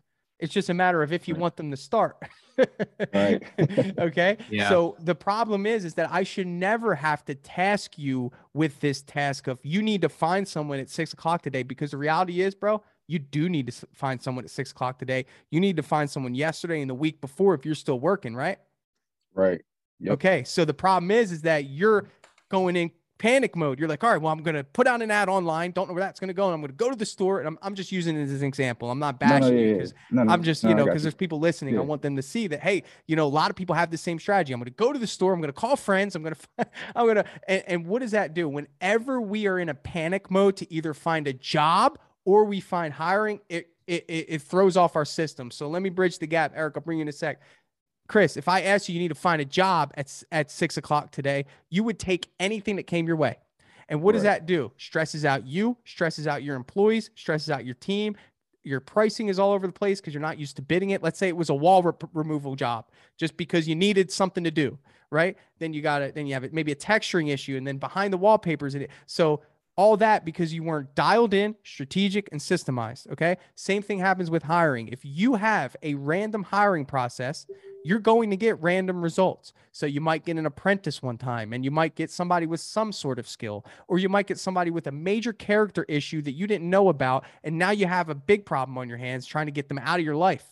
It's 0.44 0.52
just 0.52 0.68
a 0.68 0.74
matter 0.74 1.02
of 1.02 1.10
if 1.10 1.26
you 1.26 1.34
want 1.34 1.56
them 1.56 1.70
to 1.70 1.76
start. 1.76 2.18
right. 3.14 3.42
okay. 3.98 4.36
Yeah. 4.50 4.68
So 4.68 4.96
the 5.00 5.14
problem 5.14 5.64
is, 5.64 5.86
is 5.86 5.94
that 5.94 6.10
I 6.12 6.22
should 6.22 6.46
never 6.46 6.94
have 6.94 7.24
to 7.24 7.34
task 7.34 7.98
you 7.98 8.30
with 8.52 8.78
this 8.80 9.00
task 9.00 9.46
of 9.46 9.58
you 9.62 9.80
need 9.80 10.02
to 10.02 10.10
find 10.10 10.46
someone 10.46 10.78
at 10.78 10.90
six 10.90 11.14
o'clock 11.14 11.40
today 11.40 11.62
because 11.62 11.92
the 11.92 11.96
reality 11.96 12.42
is, 12.42 12.54
bro, 12.54 12.82
you 13.06 13.18
do 13.18 13.48
need 13.48 13.66
to 13.68 13.86
find 13.94 14.22
someone 14.22 14.44
at 14.44 14.50
six 14.50 14.70
o'clock 14.70 14.98
today. 14.98 15.24
You 15.50 15.60
need 15.60 15.76
to 15.76 15.82
find 15.82 16.10
someone 16.10 16.34
yesterday 16.34 16.82
and 16.82 16.90
the 16.90 16.94
week 16.94 17.22
before 17.22 17.54
if 17.54 17.64
you're 17.64 17.74
still 17.74 17.98
working, 17.98 18.36
right? 18.36 18.58
Right. 19.32 19.62
Yep. 20.00 20.12
Okay. 20.12 20.44
So 20.44 20.66
the 20.66 20.74
problem 20.74 21.10
is, 21.10 21.32
is 21.32 21.40
that 21.42 21.70
you're 21.70 22.08
going 22.50 22.76
in 22.76 22.90
panic 23.18 23.56
mode. 23.56 23.78
You're 23.78 23.88
like, 23.88 24.02
all 24.02 24.10
right, 24.10 24.20
well, 24.20 24.32
I'm 24.32 24.42
going 24.42 24.56
to 24.56 24.64
put 24.64 24.86
out 24.86 25.02
an 25.02 25.10
ad 25.10 25.28
online. 25.28 25.70
Don't 25.70 25.88
know 25.88 25.94
where 25.94 26.02
that's 26.02 26.20
going 26.20 26.28
to 26.28 26.34
go. 26.34 26.46
And 26.46 26.54
I'm 26.54 26.60
going 26.60 26.70
to 26.70 26.76
go 26.76 26.90
to 26.90 26.96
the 26.96 27.06
store. 27.06 27.38
And 27.38 27.48
I'm, 27.48 27.58
I'm 27.62 27.74
just 27.74 27.92
using 27.92 28.16
it 28.16 28.24
as 28.24 28.42
an 28.42 28.46
example. 28.46 28.90
I'm 28.90 28.98
not 28.98 29.18
bashing 29.18 29.40
no, 29.40 29.50
no, 29.50 29.56
yeah, 29.56 29.66
you 29.66 29.74
because 29.74 29.94
no, 30.10 30.22
I'm 30.28 30.42
just, 30.42 30.64
you 30.64 30.74
know, 30.74 30.84
because 30.84 31.02
there's 31.02 31.14
people 31.14 31.38
listening. 31.38 31.74
Yeah. 31.74 31.80
I 31.80 31.84
want 31.84 32.02
them 32.02 32.16
to 32.16 32.22
see 32.22 32.46
that, 32.48 32.60
hey, 32.60 32.82
you 33.06 33.16
know, 33.16 33.26
a 33.26 33.28
lot 33.28 33.50
of 33.50 33.56
people 33.56 33.74
have 33.74 33.90
the 33.90 33.98
same 33.98 34.18
strategy. 34.18 34.52
I'm 34.52 34.60
going 34.60 34.66
to 34.66 34.70
go 34.72 34.92
to 34.92 34.98
the 34.98 35.06
store. 35.06 35.32
I'm 35.32 35.40
going 35.40 35.52
to 35.52 35.58
call 35.58 35.76
friends. 35.76 36.14
I'm 36.14 36.22
going 36.22 36.34
to, 36.58 36.66
I'm 36.94 37.06
going 37.06 37.16
to, 37.16 37.24
and, 37.48 37.62
and 37.66 37.86
what 37.86 38.02
does 38.02 38.12
that 38.12 38.34
do? 38.34 38.48
Whenever 38.48 39.20
we 39.20 39.46
are 39.46 39.58
in 39.58 39.68
a 39.68 39.74
panic 39.74 40.30
mode 40.30 40.56
to 40.58 40.72
either 40.72 40.94
find 40.94 41.28
a 41.28 41.32
job 41.32 41.98
or 42.24 42.44
we 42.44 42.60
find 42.60 42.92
hiring, 42.94 43.40
it, 43.48 43.70
it, 43.86 44.04
it 44.08 44.42
throws 44.42 44.76
off 44.76 44.96
our 44.96 45.04
system. 45.04 45.50
So 45.50 45.68
let 45.68 45.82
me 45.82 45.90
bridge 45.90 46.18
the 46.18 46.26
gap. 46.26 46.52
Eric, 46.54 46.74
I'll 46.76 46.82
bring 46.82 46.98
you 46.98 47.02
in 47.02 47.08
a 47.08 47.12
sec. 47.12 47.40
Chris, 48.06 48.36
if 48.36 48.48
I 48.48 48.62
asked 48.62 48.88
you, 48.88 48.94
you 48.94 49.00
need 49.00 49.08
to 49.08 49.14
find 49.14 49.40
a 49.40 49.44
job 49.44 49.92
at, 49.96 50.22
at 50.30 50.50
six 50.50 50.76
o'clock 50.76 51.10
today, 51.10 51.46
you 51.70 51.82
would 51.84 51.98
take 51.98 52.28
anything 52.38 52.76
that 52.76 52.86
came 52.86 53.06
your 53.06 53.16
way. 53.16 53.36
And 53.88 54.02
what 54.02 54.10
right. 54.10 54.16
does 54.16 54.22
that 54.24 54.46
do? 54.46 54.72
Stresses 54.76 55.24
out 55.24 55.46
you, 55.46 55.76
stresses 55.84 56.26
out 56.26 56.42
your 56.42 56.56
employees, 56.56 57.10
stresses 57.14 57.50
out 57.50 57.64
your 57.64 57.74
team. 57.74 58.16
Your 58.62 58.80
pricing 58.80 59.28
is 59.28 59.38
all 59.38 59.52
over 59.52 59.66
the 59.66 59.72
place 59.72 60.00
because 60.00 60.14
you're 60.14 60.22
not 60.22 60.38
used 60.38 60.56
to 60.56 60.62
bidding 60.62 60.90
it. 60.90 61.02
Let's 61.02 61.18
say 61.18 61.28
it 61.28 61.36
was 61.36 61.50
a 61.50 61.54
wall 61.54 61.82
re- 61.82 61.92
removal 62.14 62.56
job 62.56 62.86
just 63.18 63.36
because 63.36 63.68
you 63.68 63.74
needed 63.74 64.10
something 64.10 64.42
to 64.44 64.50
do, 64.50 64.78
right? 65.10 65.36
Then 65.58 65.74
you 65.74 65.82
got 65.82 66.00
it. 66.00 66.14
Then 66.14 66.26
you 66.26 66.32
have 66.32 66.44
it 66.44 66.54
maybe 66.54 66.72
a 66.72 66.76
texturing 66.76 67.30
issue, 67.30 67.56
and 67.56 67.66
then 67.66 67.76
behind 67.76 68.12
the 68.12 68.16
wallpapers. 68.16 68.74
And 68.74 68.84
it, 68.84 68.90
so 69.04 69.42
All 69.76 69.96
that 69.96 70.24
because 70.24 70.54
you 70.54 70.62
weren't 70.62 70.94
dialed 70.94 71.34
in, 71.34 71.56
strategic, 71.64 72.28
and 72.30 72.40
systemized. 72.40 73.10
Okay. 73.10 73.38
Same 73.56 73.82
thing 73.82 73.98
happens 73.98 74.30
with 74.30 74.44
hiring. 74.44 74.88
If 74.88 75.00
you 75.04 75.34
have 75.34 75.74
a 75.82 75.94
random 75.94 76.44
hiring 76.44 76.84
process, 76.84 77.46
you're 77.84 77.98
going 77.98 78.30
to 78.30 78.36
get 78.36 78.60
random 78.62 79.02
results. 79.02 79.52
So 79.72 79.84
you 79.84 80.00
might 80.00 80.24
get 80.24 80.38
an 80.38 80.46
apprentice 80.46 81.02
one 81.02 81.18
time 81.18 81.52
and 81.52 81.64
you 81.64 81.70
might 81.70 81.96
get 81.96 82.10
somebody 82.10 82.46
with 82.46 82.60
some 82.60 82.92
sort 82.92 83.18
of 83.18 83.28
skill, 83.28 83.66
or 83.88 83.98
you 83.98 84.08
might 84.08 84.26
get 84.26 84.38
somebody 84.38 84.70
with 84.70 84.86
a 84.86 84.92
major 84.92 85.32
character 85.32 85.84
issue 85.88 86.22
that 86.22 86.32
you 86.32 86.46
didn't 86.46 86.70
know 86.70 86.88
about. 86.88 87.24
And 87.42 87.58
now 87.58 87.70
you 87.70 87.86
have 87.86 88.08
a 88.08 88.14
big 88.14 88.46
problem 88.46 88.78
on 88.78 88.88
your 88.88 88.98
hands 88.98 89.26
trying 89.26 89.46
to 89.46 89.52
get 89.52 89.68
them 89.68 89.78
out 89.78 89.98
of 89.98 90.04
your 90.04 90.16
life. 90.16 90.46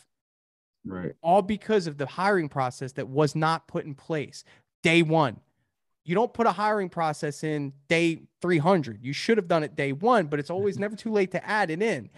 Right. 0.84 1.12
All 1.22 1.42
because 1.42 1.86
of 1.86 1.96
the 1.96 2.06
hiring 2.06 2.48
process 2.48 2.92
that 2.92 3.08
was 3.08 3.34
not 3.36 3.68
put 3.68 3.84
in 3.84 3.94
place 3.94 4.44
day 4.82 5.02
one. 5.02 5.40
You 6.04 6.14
don't 6.14 6.32
put 6.32 6.46
a 6.46 6.52
hiring 6.52 6.88
process 6.88 7.44
in 7.44 7.72
day 7.88 8.22
300. 8.40 8.98
You 9.02 9.12
should 9.12 9.36
have 9.36 9.46
done 9.46 9.62
it 9.62 9.76
day 9.76 9.92
one, 9.92 10.26
but 10.26 10.40
it's 10.40 10.50
always 10.50 10.78
never 10.78 10.96
too 10.96 11.12
late 11.12 11.30
to 11.32 11.46
add 11.46 11.70
it 11.70 11.80
in. 11.80 12.10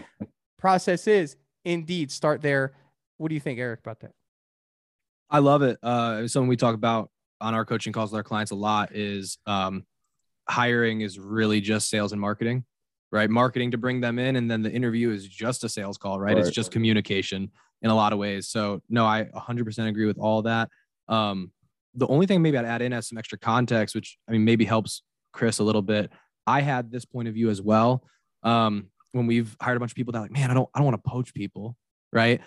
Process 0.59 1.07
is 1.07 1.37
indeed 1.65 2.11
start 2.11 2.41
there. 2.41 2.73
What 3.19 3.29
do 3.29 3.35
you 3.35 3.41
think, 3.41 3.59
Eric, 3.59 3.81
about 3.81 4.01
that? 4.01 4.13
I 5.31 5.39
love 5.39 5.63
it. 5.63 5.79
Uh, 5.83 6.27
something 6.29 6.49
we 6.49 6.57
talk 6.57 6.75
about 6.75 7.11
on 7.41 7.55
our 7.55 7.65
coaching 7.65 7.93
calls 7.93 8.11
with 8.11 8.19
our 8.19 8.25
clients 8.25 8.53
a 8.53 8.55
lot 8.55 8.95
is 8.95 9.39
um, 9.47 9.85
hiring 10.49 11.03
is 11.03 11.19
really 11.19 11.61
just 11.61 11.91
sales 11.91 12.13
and 12.13 12.21
marketing, 12.21 12.65
right? 13.13 13.29
Marketing 13.29 13.71
to 13.73 13.79
bring 13.79 14.01
them 14.01 14.19
in, 14.19 14.37
and 14.37 14.51
then 14.51 14.63
the 14.63 14.71
interview 14.71 15.11
is 15.11 15.29
just 15.29 15.65
a 15.65 15.69
sales 15.69 15.99
call, 15.99 16.19
right? 16.19 16.37
Right. 16.37 16.47
It's 16.47 16.55
just 16.55 16.71
communication 16.71 17.51
in 17.83 17.91
a 17.91 17.95
lot 17.95 18.13
of 18.13 18.19
ways. 18.19 18.49
So 18.49 18.83
no, 18.89 19.05
I 19.05 19.25
100% 19.25 19.89
agree 19.89 20.07
with 20.07 20.19
all 20.19 20.43
that. 20.43 20.71
Um, 21.09 21.53
the 21.95 22.07
only 22.09 22.27
thing 22.27 22.43
maybe 22.43 22.59
I'd 22.59 22.65
add 22.65 22.83
in 22.83 22.93
as 22.93 23.09
some 23.09 23.19
extra 23.19 23.39
context, 23.39 23.95
which 23.95 24.19
I 24.29 24.33
mean 24.33 24.45
maybe 24.45 24.65
helps 24.65 25.03
Chris 25.33 25.59
a 25.59 25.65
little 25.65 25.83
bit. 25.83 26.11
I 26.47 26.61
had 26.61 26.91
this 26.91 27.05
point 27.05 27.29
of 27.29 27.35
view 27.35 27.51
as 27.51 27.63
well. 27.63 28.05
Um, 28.43 28.89
when 29.13 29.27
we've 29.27 29.57
hired 29.61 29.77
a 29.77 29.81
bunch 29.81 29.93
of 29.93 29.97
people 29.97 30.13
that 30.13 30.21
like, 30.21 30.33
man, 30.33 30.51
I 30.51 30.55
don't, 30.55 30.69
I 30.75 30.79
don't 30.79 30.87
want 30.87 31.03
to 31.03 31.11
poach 31.11 31.33
people, 31.35 31.77
right? 32.13 32.41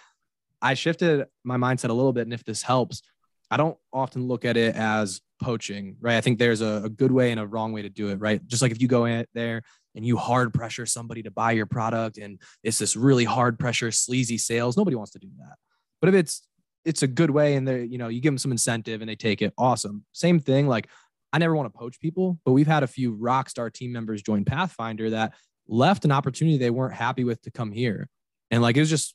I 0.61 0.73
shifted 0.73 1.25
my 1.43 1.55
mindset 1.57 1.89
a 1.89 1.93
little 1.93 2.13
bit, 2.13 2.23
and 2.23 2.33
if 2.33 2.43
this 2.43 2.61
helps, 2.61 3.01
I 3.49 3.57
don't 3.57 3.77
often 3.93 4.27
look 4.27 4.43
at 4.43 4.57
it 4.57 4.75
as 4.75 5.21
poaching, 5.41 5.95
right? 6.01 6.17
I 6.17 6.21
think 6.21 6.39
there's 6.39 6.61
a, 6.61 6.81
a 6.85 6.89
good 6.89 7.11
way 7.11 7.31
and 7.31 7.39
a 7.39 7.47
wrong 7.47 7.71
way 7.71 7.83
to 7.83 7.89
do 7.89 8.09
it, 8.09 8.15
right? 8.15 8.45
Just 8.47 8.61
like 8.61 8.71
if 8.71 8.81
you 8.81 8.87
go 8.87 9.05
in 9.05 9.25
there 9.33 9.61
and 9.95 10.05
you 10.05 10.17
hard 10.17 10.53
pressure 10.53 10.85
somebody 10.85 11.23
to 11.23 11.31
buy 11.31 11.51
your 11.51 11.65
product, 11.65 12.17
and 12.17 12.41
it's 12.63 12.79
this 12.79 12.95
really 12.95 13.23
hard 13.23 13.57
pressure, 13.57 13.91
sleazy 13.91 14.37
sales, 14.37 14.75
nobody 14.75 14.95
wants 14.95 15.11
to 15.11 15.19
do 15.19 15.29
that. 15.39 15.55
But 16.01 16.09
if 16.09 16.15
it's 16.15 16.45
it's 16.87 17.03
a 17.03 17.07
good 17.07 17.29
way 17.29 17.55
and 17.55 17.67
they 17.67 17.83
you 17.83 17.97
know 17.97 18.07
you 18.07 18.21
give 18.21 18.31
them 18.31 18.37
some 18.37 18.51
incentive 18.51 19.01
and 19.01 19.09
they 19.09 19.15
take 19.15 19.41
it. 19.41 19.53
Awesome. 19.57 20.05
Same 20.13 20.39
thing 20.39 20.67
like 20.67 20.87
i 21.33 21.37
never 21.37 21.53
want 21.53 21.71
to 21.71 21.77
poach 21.77 21.99
people 21.99 22.39
but 22.45 22.53
we've 22.53 22.67
had 22.67 22.83
a 22.83 22.87
few 22.87 23.11
rock 23.13 23.49
star 23.49 23.69
team 23.69 23.91
members 23.91 24.21
join 24.21 24.45
pathfinder 24.45 25.09
that 25.09 25.33
left 25.67 26.05
an 26.05 26.11
opportunity 26.11 26.57
they 26.57 26.69
weren't 26.69 26.93
happy 26.93 27.25
with 27.25 27.41
to 27.41 27.51
come 27.51 27.71
here. 27.71 28.07
And 28.49 28.61
like 28.61 28.77
it 28.77 28.79
was 28.79 28.89
just 28.89 29.13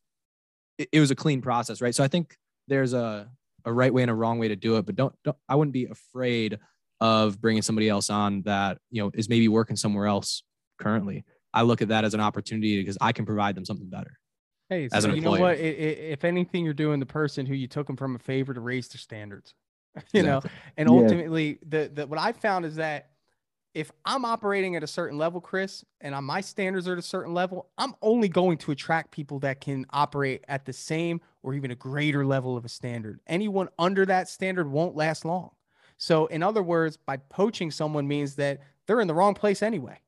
it, 0.77 0.89
it 0.93 1.01
was 1.01 1.11
a 1.11 1.15
clean 1.15 1.41
process 1.41 1.81
right? 1.81 1.95
So 1.95 2.05
i 2.05 2.09
think 2.09 2.37
there's 2.69 2.93
a 2.93 3.29
a 3.65 3.73
right 3.73 3.95
way 3.95 4.03
and 4.03 4.11
a 4.11 4.15
wrong 4.15 4.39
way 4.39 4.49
to 4.49 4.57
do 4.57 4.77
it 4.77 4.85
but 4.85 4.97
don't, 4.97 5.15
don't 5.25 5.37
i 5.49 5.55
wouldn't 5.55 5.73
be 5.73 5.87
afraid 5.87 6.59
of 7.01 7.41
bringing 7.41 7.63
somebody 7.63 7.89
else 7.89 8.11
on 8.11 8.43
that 8.43 8.79
you 8.91 9.03
know 9.03 9.11
is 9.15 9.29
maybe 9.29 9.49
working 9.49 9.77
somewhere 9.77 10.07
else 10.07 10.43
currently. 10.79 11.25
I 11.55 11.63
look 11.63 11.83
at 11.83 11.89
that 11.89 12.05
as 12.05 12.15
an 12.15 12.21
opportunity 12.21 12.79
because 12.79 12.99
i 13.01 13.13
can 13.13 13.25
provide 13.25 13.55
them 13.55 13.65
something 13.65 13.89
better 13.89 14.19
Hey, 14.73 14.89
As 14.93 15.03
so 15.05 15.11
an 15.11 15.17
you 15.17 15.21
know 15.23 15.33
what? 15.33 15.43
I- 15.43 15.53
I- 15.53 15.57
if 16.15 16.25
anything, 16.25 16.65
you're 16.65 16.73
doing 16.75 16.99
the 17.01 17.07
person 17.07 17.45
who 17.47 17.55
you 17.55 17.67
took 17.67 17.87
them 17.87 17.97
from 17.97 18.17
a 18.17 18.19
favor 18.19 18.55
to 18.55 18.61
raise 18.61 18.89
their 18.89 18.99
standards. 18.99 19.55
you 20.15 20.23
know, 20.23 20.41
and 20.79 20.89
Yeah. 20.89 20.95
ultimately, 20.97 21.59
the, 21.67 21.91
the 21.93 22.07
what 22.07 22.19
I 22.19 22.33
found 22.33 22.65
is 22.65 22.77
that 22.77 23.11
if 23.75 23.91
I'm 24.07 24.25
operating 24.25 24.75
at 24.77 24.83
a 24.83 24.87
certain 24.87 25.19
level, 25.19 25.41
Chris, 25.41 25.85
and 26.01 26.15
on 26.15 26.25
my 26.25 26.41
standards 26.41 26.89
are 26.89 26.93
at 26.95 26.99
a 26.99 27.03
certain 27.03 27.35
level, 27.35 27.69
I'm 27.77 27.95
only 28.01 28.29
going 28.29 28.57
to 28.59 28.71
attract 28.73 29.11
people 29.11 29.39
that 29.41 29.61
can 29.61 29.85
operate 29.91 30.45
at 30.49 30.65
the 30.65 30.73
same 30.73 31.21
or 31.43 31.53
even 31.55 31.71
a 31.71 31.75
greater 31.75 32.25
level 32.25 32.57
of 32.57 32.65
a 32.65 32.69
standard. 32.71 33.21
Anyone 33.27 33.69
under 33.79 34.07
that 34.07 34.29
standard 34.29 34.71
won't 34.71 34.97
last 34.97 35.25
long. 35.27 35.51
So, 35.99 36.27
in 36.27 36.43
other 36.43 36.63
words, 36.63 36.97
by 36.97 37.19
poaching 37.19 37.71
someone 37.71 38.09
means 38.09 38.35
that 38.37 38.61
they're 38.87 39.01
in 39.01 39.09
the 39.09 39.15
wrong 39.15 39.35
place 39.35 39.63
anyway. 39.63 39.99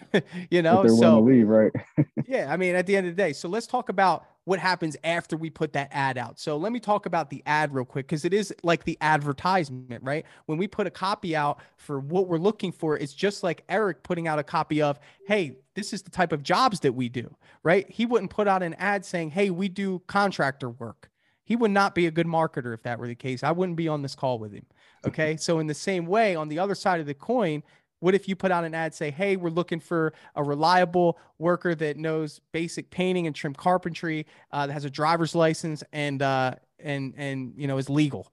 you 0.50 0.62
know, 0.62 0.82
they're 0.82 0.90
so 0.90 1.18
willing 1.18 1.24
to 1.24 1.32
leave, 1.32 1.48
right? 1.48 1.72
yeah, 2.26 2.52
I 2.52 2.56
mean, 2.56 2.74
at 2.74 2.86
the 2.86 2.96
end 2.96 3.06
of 3.06 3.16
the 3.16 3.22
day. 3.22 3.32
So 3.32 3.48
let's 3.48 3.66
talk 3.66 3.88
about 3.88 4.26
what 4.44 4.58
happens 4.58 4.96
after 5.04 5.36
we 5.36 5.50
put 5.50 5.72
that 5.74 5.88
ad 5.92 6.18
out. 6.18 6.38
So 6.38 6.56
let 6.56 6.72
me 6.72 6.80
talk 6.80 7.06
about 7.06 7.30
the 7.30 7.42
ad 7.46 7.72
real 7.72 7.84
quick 7.84 8.06
because 8.06 8.24
it 8.24 8.34
is 8.34 8.52
like 8.62 8.84
the 8.84 8.98
advertisement, 9.00 10.02
right? 10.02 10.24
When 10.46 10.58
we 10.58 10.66
put 10.66 10.86
a 10.86 10.90
copy 10.90 11.36
out 11.36 11.60
for 11.76 12.00
what 12.00 12.26
we're 12.26 12.38
looking 12.38 12.72
for, 12.72 12.96
it's 12.96 13.14
just 13.14 13.42
like 13.42 13.62
Eric 13.68 14.02
putting 14.02 14.26
out 14.26 14.38
a 14.38 14.42
copy 14.42 14.82
of, 14.82 14.98
hey, 15.26 15.56
this 15.74 15.92
is 15.92 16.02
the 16.02 16.10
type 16.10 16.32
of 16.32 16.42
jobs 16.42 16.80
that 16.80 16.92
we 16.92 17.08
do, 17.08 17.34
right? 17.62 17.88
He 17.88 18.04
wouldn't 18.04 18.30
put 18.30 18.48
out 18.48 18.62
an 18.62 18.74
ad 18.74 19.04
saying, 19.04 19.30
hey, 19.30 19.50
we 19.50 19.68
do 19.68 20.02
contractor 20.06 20.70
work. 20.70 21.08
He 21.44 21.56
would 21.56 21.70
not 21.70 21.94
be 21.94 22.06
a 22.06 22.10
good 22.10 22.26
marketer 22.26 22.72
if 22.72 22.82
that 22.82 22.98
were 22.98 23.06
the 23.08 23.14
case. 23.14 23.42
I 23.42 23.52
wouldn't 23.52 23.76
be 23.76 23.88
on 23.88 24.02
this 24.02 24.14
call 24.14 24.38
with 24.38 24.52
him. 24.52 24.66
Okay. 25.04 25.36
so, 25.36 25.58
in 25.58 25.66
the 25.66 25.74
same 25.74 26.06
way, 26.06 26.36
on 26.36 26.48
the 26.48 26.60
other 26.60 26.76
side 26.76 27.00
of 27.00 27.06
the 27.06 27.14
coin, 27.14 27.64
what 28.02 28.16
if 28.16 28.28
you 28.28 28.34
put 28.34 28.50
out 28.50 28.64
an 28.64 28.74
ad 28.74 28.94
say, 28.94 29.12
"Hey, 29.12 29.36
we're 29.36 29.48
looking 29.48 29.78
for 29.78 30.12
a 30.34 30.42
reliable 30.42 31.20
worker 31.38 31.72
that 31.76 31.96
knows 31.96 32.40
basic 32.50 32.90
painting 32.90 33.28
and 33.28 33.36
trim 33.36 33.54
carpentry, 33.54 34.26
uh, 34.50 34.66
that 34.66 34.72
has 34.72 34.84
a 34.84 34.90
driver's 34.90 35.36
license 35.36 35.84
and 35.92 36.20
uh, 36.20 36.56
and 36.80 37.14
and 37.16 37.54
you 37.56 37.68
know 37.68 37.78
is 37.78 37.88
legal," 37.88 38.32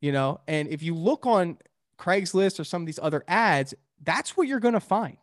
you 0.00 0.10
know? 0.10 0.40
And 0.48 0.68
if 0.68 0.82
you 0.82 0.94
look 0.94 1.26
on 1.26 1.58
Craigslist 1.98 2.58
or 2.58 2.64
some 2.64 2.80
of 2.80 2.86
these 2.86 2.98
other 3.02 3.22
ads, 3.28 3.74
that's 4.02 4.38
what 4.38 4.48
you're 4.48 4.58
going 4.58 4.72
to 4.72 4.80
find. 4.80 5.18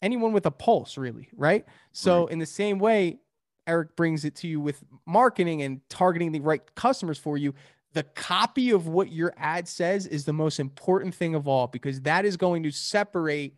Anyone 0.00 0.32
with 0.32 0.46
a 0.46 0.50
pulse, 0.50 0.96
really, 0.96 1.28
right? 1.36 1.66
So, 1.92 2.28
in 2.28 2.38
the 2.38 2.46
same 2.46 2.78
way, 2.78 3.18
Eric 3.66 3.94
brings 3.94 4.24
it 4.24 4.36
to 4.36 4.48
you 4.48 4.58
with 4.58 4.82
marketing 5.04 5.60
and 5.60 5.86
targeting 5.90 6.32
the 6.32 6.40
right 6.40 6.62
customers 6.74 7.18
for 7.18 7.36
you 7.36 7.52
the 7.92 8.02
copy 8.02 8.70
of 8.70 8.86
what 8.86 9.10
your 9.10 9.34
ad 9.36 9.66
says 9.66 10.06
is 10.06 10.24
the 10.24 10.32
most 10.32 10.60
important 10.60 11.14
thing 11.14 11.34
of 11.34 11.48
all 11.48 11.66
because 11.66 12.00
that 12.02 12.24
is 12.24 12.36
going 12.36 12.62
to 12.62 12.70
separate 12.70 13.56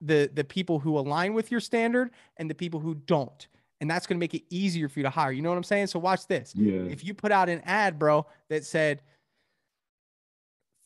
the 0.00 0.30
the 0.34 0.44
people 0.44 0.78
who 0.78 0.98
align 0.98 1.34
with 1.34 1.50
your 1.50 1.60
standard 1.60 2.10
and 2.36 2.50
the 2.50 2.54
people 2.54 2.80
who 2.80 2.94
don't. 2.94 3.48
And 3.80 3.90
that's 3.90 4.06
going 4.06 4.18
to 4.18 4.20
make 4.20 4.34
it 4.34 4.44
easier 4.50 4.88
for 4.88 5.00
you 5.00 5.02
to 5.02 5.10
hire. 5.10 5.32
You 5.32 5.42
know 5.42 5.50
what 5.50 5.56
i'm 5.56 5.64
saying? 5.64 5.88
So 5.88 5.98
watch 5.98 6.26
this. 6.26 6.52
Yeah. 6.54 6.82
if 6.82 7.04
you 7.04 7.14
put 7.14 7.32
out 7.32 7.48
an 7.48 7.62
ad 7.64 7.98
bro 7.98 8.26
that 8.48 8.64
said 8.64 9.00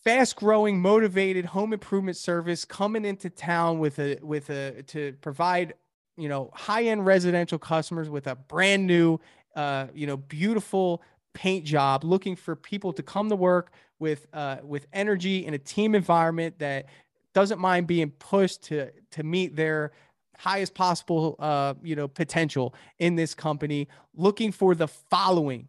fast 0.04 0.36
growing 0.36 0.80
motivated 0.80 1.44
home 1.44 1.72
improvement 1.72 2.16
service 2.16 2.64
coming 2.64 3.04
into 3.04 3.28
town 3.28 3.78
with 3.78 3.98
a 3.98 4.18
with 4.22 4.50
a 4.50 4.82
to 4.84 5.14
provide 5.20 5.74
you 6.16 6.28
know 6.28 6.50
high 6.54 6.84
end 6.84 7.04
residential 7.04 7.58
customers 7.58 8.08
with 8.08 8.26
a 8.26 8.34
brand 8.36 8.86
new 8.86 9.18
uh 9.56 9.86
you 9.92 10.06
know 10.06 10.16
beautiful 10.16 11.02
paint 11.38 11.64
job 11.64 12.02
looking 12.02 12.34
for 12.34 12.56
people 12.56 12.92
to 12.92 13.00
come 13.00 13.28
to 13.28 13.36
work 13.36 13.70
with 14.00 14.26
uh 14.32 14.56
with 14.64 14.88
energy 14.92 15.46
in 15.46 15.54
a 15.54 15.58
team 15.58 15.94
environment 15.94 16.58
that 16.58 16.86
doesn't 17.32 17.60
mind 17.60 17.86
being 17.86 18.10
pushed 18.10 18.64
to 18.64 18.90
to 19.12 19.22
meet 19.22 19.54
their 19.54 19.92
highest 20.36 20.74
possible 20.74 21.36
uh 21.38 21.74
you 21.80 21.94
know 21.94 22.08
potential 22.08 22.74
in 22.98 23.14
this 23.14 23.36
company 23.36 23.86
looking 24.16 24.50
for 24.50 24.74
the 24.74 24.88
following 24.88 25.68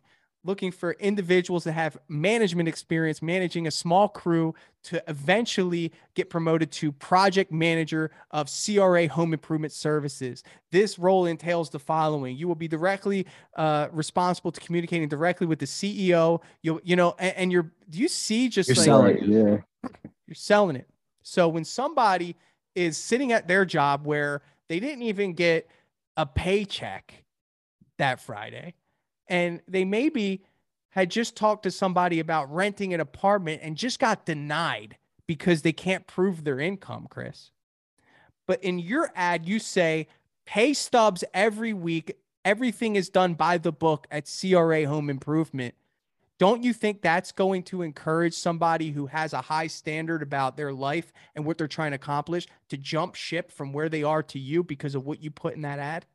looking 0.50 0.72
for 0.72 0.94
individuals 0.94 1.64
that 1.64 1.74
have 1.74 1.96
management 2.08 2.68
experience 2.68 3.22
managing 3.22 3.68
a 3.68 3.72
small 3.72 4.08
crew 4.10 4.56
to 4.84 5.02
eventually 5.08 5.94
get 6.16 6.28
promoted 6.28 6.72
to 6.72 6.92
project 6.92 7.52
manager 7.52 8.10
of 8.32 8.50
CRA 8.50 9.08
home 9.08 9.32
improvement 9.32 9.72
services. 9.72 10.44
This 10.72 10.98
role 10.98 11.28
entails 11.28 11.70
the 11.70 11.78
following. 11.78 12.36
You 12.36 12.48
will 12.48 12.56
be 12.56 12.68
directly 12.68 13.28
uh, 13.58 13.90
responsible 13.92 14.52
to 14.52 14.60
communicating 14.60 15.08
directly 15.08 15.46
with 15.46 15.60
the 15.60 15.68
CEO. 15.68 16.42
You 16.64 16.82
you 16.84 16.96
know 16.96 17.14
and, 17.20 17.36
and 17.38 17.52
you're 17.52 17.72
do 17.88 18.00
you 18.00 18.08
see 18.08 18.50
just 18.50 18.70
You're 18.70 18.76
like 18.78 18.86
selling 18.86 19.16
Right, 19.16 19.24
yeah. 19.28 19.58
you're 20.26 20.34
selling 20.34 20.78
it. 20.78 20.90
So 21.22 21.48
when 21.48 21.64
somebody 21.64 22.36
is 22.74 22.98
sitting 22.98 23.32
at 23.34 23.48
their 23.48 23.66
job 23.66 24.04
where 24.04 24.42
they 24.68 24.80
didn't 24.80 25.04
even 25.04 25.34
get 25.34 25.70
a 26.18 26.26
paycheck 26.26 27.24
that 28.00 28.20
Friday, 28.20 28.74
and 29.30 29.62
they 29.68 29.86
maybe 29.86 30.44
had 30.90 31.10
just 31.12 31.36
talked 31.36 31.64
to 31.64 31.72
somebody 31.72 32.20
about 32.20 32.54
renting 32.54 32.94
an 32.94 33.00
apartment 33.00 33.62
and 33.64 33.78
just 33.78 34.00
got 34.00 34.26
denied 34.26 34.98
because 35.28 35.62
they 35.62 35.72
can't 35.72 36.08
prove 36.08 36.44
their 36.44 36.60
income, 36.60 37.08
Chris. 37.10 37.52
But 38.48 38.64
in 38.64 38.80
your 38.80 39.12
ad, 39.16 39.46
you 39.46 39.60
say 39.60 40.08
pay 40.46 40.74
stubs 40.74 41.24
every 41.34 41.74
week. 41.74 42.18
Everything 42.44 42.96
is 42.96 43.10
done 43.10 43.36
by 43.36 43.60
the 43.60 43.72
book 43.72 44.08
at 44.10 44.30
CRA 44.42 44.88
Home 44.88 45.10
Improvement. 45.10 45.76
Don't 46.40 46.64
you 46.64 46.74
think 46.74 47.02
that's 47.02 47.34
going 47.34 47.64
to 47.64 47.82
encourage 47.82 48.34
somebody 48.34 48.92
who 48.92 49.08
has 49.08 49.34
a 49.34 49.42
high 49.42 49.68
standard 49.68 50.24
about 50.24 50.56
their 50.56 50.72
life 50.72 51.12
and 51.36 51.46
what 51.46 51.58
they're 51.58 51.68
trying 51.68 51.92
to 51.92 51.96
accomplish 51.96 52.48
to 52.70 52.78
jump 52.78 53.14
ship 53.14 53.52
from 53.52 53.74
where 53.74 53.90
they 53.90 54.04
are 54.04 54.24
to 54.24 54.40
you 54.40 54.64
because 54.64 54.96
of 54.96 55.06
what 55.06 55.22
you 55.22 55.30
put 55.30 55.56
in 55.56 55.62
that 55.64 55.80
ad? 55.80 56.06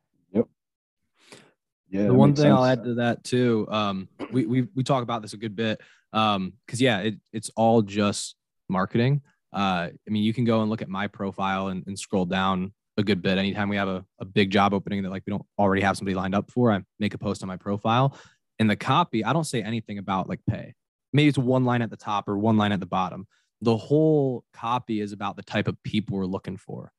Yeah. 1.95 2.07
the 2.07 2.13
one 2.13 2.35
thing 2.35 2.51
I'll 2.51 2.65
add 2.65 2.83
to 2.83 2.95
that 2.95 3.23
too, 3.23 3.67
um, 3.69 4.09
we, 4.31 4.45
we 4.45 4.67
we 4.75 4.83
talk 4.83 5.03
about 5.03 5.21
this 5.21 5.33
a 5.33 5.37
good 5.37 5.55
bit, 5.55 5.81
um, 6.13 6.53
because 6.65 6.81
yeah, 6.81 6.99
it, 6.99 7.15
it's 7.31 7.49
all 7.55 7.81
just 7.81 8.35
marketing. 8.69 9.21
Uh, 9.53 9.89
I 9.89 10.09
mean, 10.09 10.23
you 10.23 10.33
can 10.33 10.43
go 10.43 10.61
and 10.61 10.69
look 10.69 10.81
at 10.81 10.89
my 10.89 11.07
profile 11.07 11.67
and, 11.69 11.85
and 11.87 11.97
scroll 11.97 12.25
down 12.25 12.73
a 12.97 13.03
good 13.03 13.21
bit. 13.21 13.37
Anytime 13.37 13.69
we 13.69 13.77
have 13.77 13.87
a, 13.87 14.05
a 14.19 14.25
big 14.25 14.51
job 14.51 14.73
opening 14.73 15.03
that 15.03 15.09
like 15.09 15.23
we 15.25 15.31
don't 15.31 15.45
already 15.57 15.81
have 15.81 15.97
somebody 15.97 16.15
lined 16.15 16.35
up 16.35 16.51
for, 16.51 16.71
I 16.71 16.81
make 16.99 17.13
a 17.13 17.17
post 17.17 17.41
on 17.41 17.47
my 17.47 17.57
profile. 17.57 18.17
In 18.59 18.67
the 18.67 18.75
copy, 18.75 19.23
I 19.23 19.33
don't 19.33 19.43
say 19.43 19.61
anything 19.61 19.97
about 19.97 20.29
like 20.29 20.39
pay. 20.49 20.73
Maybe 21.13 21.29
it's 21.29 21.37
one 21.37 21.65
line 21.65 21.81
at 21.81 21.89
the 21.89 21.97
top 21.97 22.27
or 22.27 22.37
one 22.37 22.57
line 22.57 22.71
at 22.71 22.79
the 22.79 22.85
bottom. 22.85 23.27
The 23.61 23.77
whole 23.77 24.43
copy 24.53 24.99
is 24.99 25.13
about 25.13 25.37
the 25.37 25.43
type 25.43 25.67
of 25.67 25.81
people 25.83 26.17
we're 26.17 26.25
looking 26.25 26.57
for. 26.57 26.91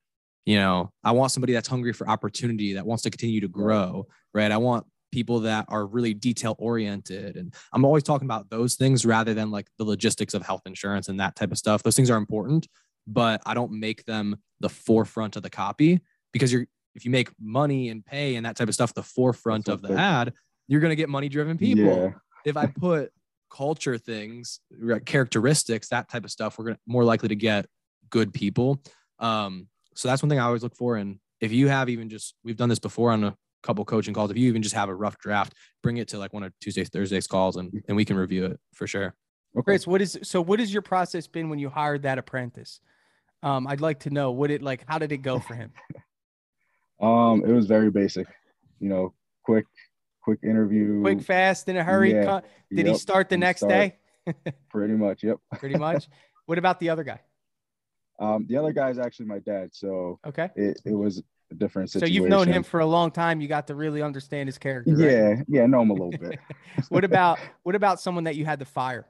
You 0.47 0.55
know, 0.55 0.93
I 1.03 1.11
want 1.11 1.33
somebody 1.33 1.51
that's 1.51 1.67
hungry 1.67 1.91
for 1.91 2.07
opportunity, 2.07 2.71
that 2.73 2.85
wants 2.85 3.03
to 3.03 3.09
continue 3.09 3.41
to 3.41 3.49
grow, 3.49 4.07
right? 4.33 4.49
I 4.49 4.55
want 4.55 4.85
people 5.11 5.41
that 5.41 5.65
are 5.67 5.85
really 5.85 6.13
detail 6.13 6.55
oriented. 6.57 7.35
And 7.35 7.53
I'm 7.73 7.83
always 7.83 8.03
talking 8.03 8.25
about 8.25 8.49
those 8.49 8.75
things 8.75 9.05
rather 9.05 9.33
than 9.33 9.51
like 9.51 9.67
the 9.77 9.83
logistics 9.83 10.33
of 10.33 10.45
health 10.45 10.61
insurance 10.65 11.09
and 11.09 11.19
that 11.19 11.35
type 11.35 11.51
of 11.51 11.57
stuff. 11.57 11.83
Those 11.83 11.97
things 11.97 12.09
are 12.09 12.15
important, 12.15 12.65
but 13.05 13.41
I 13.45 13.55
don't 13.55 13.73
make 13.73 14.05
them 14.05 14.37
the 14.61 14.69
forefront 14.69 15.35
of 15.35 15.43
the 15.43 15.49
copy 15.49 15.99
because 16.31 16.53
you're, 16.53 16.65
if 16.95 17.03
you 17.03 17.11
make 17.11 17.29
money 17.37 17.89
and 17.89 18.05
pay 18.05 18.35
and 18.37 18.45
that 18.45 18.55
type 18.55 18.69
of 18.69 18.73
stuff, 18.73 18.93
the 18.93 19.03
forefront 19.03 19.67
of 19.67 19.81
the 19.81 19.93
ad, 19.93 20.31
you're 20.69 20.79
going 20.79 20.91
to 20.91 20.95
get 20.95 21.09
money 21.09 21.27
driven 21.27 21.57
people. 21.57 21.83
Yeah. 21.83 22.11
if 22.45 22.55
I 22.55 22.67
put 22.67 23.11
culture 23.51 23.97
things, 23.97 24.61
characteristics, 25.05 25.89
that 25.89 26.07
type 26.09 26.23
of 26.23 26.31
stuff, 26.31 26.57
we're 26.57 26.71
to 26.71 26.79
more 26.87 27.03
likely 27.03 27.27
to 27.27 27.35
get 27.35 27.65
good 28.09 28.33
people. 28.33 28.81
Um, 29.19 29.67
so 29.97 30.07
that's 30.07 30.21
one 30.21 30.29
thing 30.29 30.39
I 30.39 30.43
always 30.43 30.63
look 30.63 30.75
for. 30.75 30.95
And 30.95 31.19
if 31.41 31.51
you 31.51 31.67
have 31.67 31.89
even 31.89 32.07
just, 32.07 32.35
we've 32.43 32.55
done 32.55 32.69
this 32.69 32.79
before 32.79 33.11
on 33.11 33.23
a 33.23 33.35
couple 33.63 33.83
coaching 33.83 34.13
calls. 34.13 34.29
If 34.29 34.37
you 34.37 34.47
even 34.47 34.61
just 34.61 34.75
have 34.75 34.89
a 34.89 34.95
rough 34.95 35.17
draft, 35.17 35.53
bring 35.81 35.97
it 35.97 36.07
to 36.09 36.19
like 36.19 36.33
one 36.33 36.43
of 36.43 36.53
Tuesdays, 36.61 36.89
Thursdays 36.89 37.25
calls 37.25 37.57
and, 37.57 37.71
and 37.87 37.97
we 37.97 38.05
can 38.05 38.15
review 38.15 38.45
it 38.45 38.59
for 38.73 38.85
sure. 38.85 39.15
Okay. 39.55 39.63
Chris, 39.63 39.87
what 39.87 40.01
is 40.01 40.19
so 40.21 40.39
what 40.39 40.59
has 40.59 40.71
your 40.71 40.83
process 40.83 41.25
been 41.25 41.49
when 41.49 41.57
you 41.57 41.69
hired 41.69 42.03
that 42.03 42.19
apprentice? 42.19 42.79
Um, 43.41 43.65
I'd 43.65 43.81
like 43.81 44.01
to 44.01 44.11
know 44.11 44.31
what 44.31 44.51
it 44.51 44.61
like, 44.61 44.83
how 44.87 44.99
did 44.99 45.11
it 45.11 45.17
go 45.17 45.39
for 45.39 45.55
him? 45.55 45.71
um, 47.01 47.43
it 47.43 47.51
was 47.51 47.65
very 47.65 47.89
basic, 47.89 48.27
you 48.79 48.89
know, 48.89 49.13
quick, 49.43 49.65
quick 50.21 50.39
interview. 50.43 51.01
Quick, 51.01 51.21
fast, 51.21 51.69
in 51.69 51.77
a 51.77 51.83
hurry. 51.83 52.13
Yeah. 52.13 52.41
Did 52.69 52.85
yep. 52.85 52.87
he 52.87 52.93
start 52.95 53.29
the 53.29 53.37
next 53.37 53.61
start. 53.61 53.71
day? 53.71 53.95
Pretty 54.69 54.93
much, 54.93 55.23
yep. 55.23 55.37
Pretty 55.53 55.77
much. 55.77 56.07
What 56.45 56.57
about 56.57 56.79
the 56.79 56.91
other 56.91 57.03
guy? 57.03 57.19
Um, 58.19 58.45
the 58.47 58.57
other 58.57 58.73
guy 58.73 58.89
is 58.89 58.97
actually 58.97 59.27
my 59.27 59.39
dad. 59.39 59.69
So 59.73 60.19
okay, 60.25 60.49
it, 60.55 60.81
it 60.85 60.93
was 60.93 61.21
a 61.51 61.55
different 61.55 61.91
situation. 61.91 62.13
So 62.13 62.21
you've 62.21 62.29
known 62.29 62.47
him 62.47 62.63
for 62.63 62.79
a 62.79 62.85
long 62.85 63.11
time. 63.11 63.41
You 63.41 63.47
got 63.47 63.67
to 63.67 63.75
really 63.75 64.01
understand 64.01 64.47
his 64.47 64.57
character. 64.57 64.93
Right? 64.93 65.11
Yeah, 65.11 65.41
yeah, 65.47 65.65
know 65.65 65.81
him 65.81 65.91
a 65.91 65.93
little 65.93 66.11
bit. 66.11 66.39
what 66.89 67.03
about 67.03 67.39
what 67.63 67.75
about 67.75 67.99
someone 67.99 68.25
that 68.25 68.35
you 68.35 68.45
had 68.45 68.59
to 68.59 68.65
fire? 68.65 69.07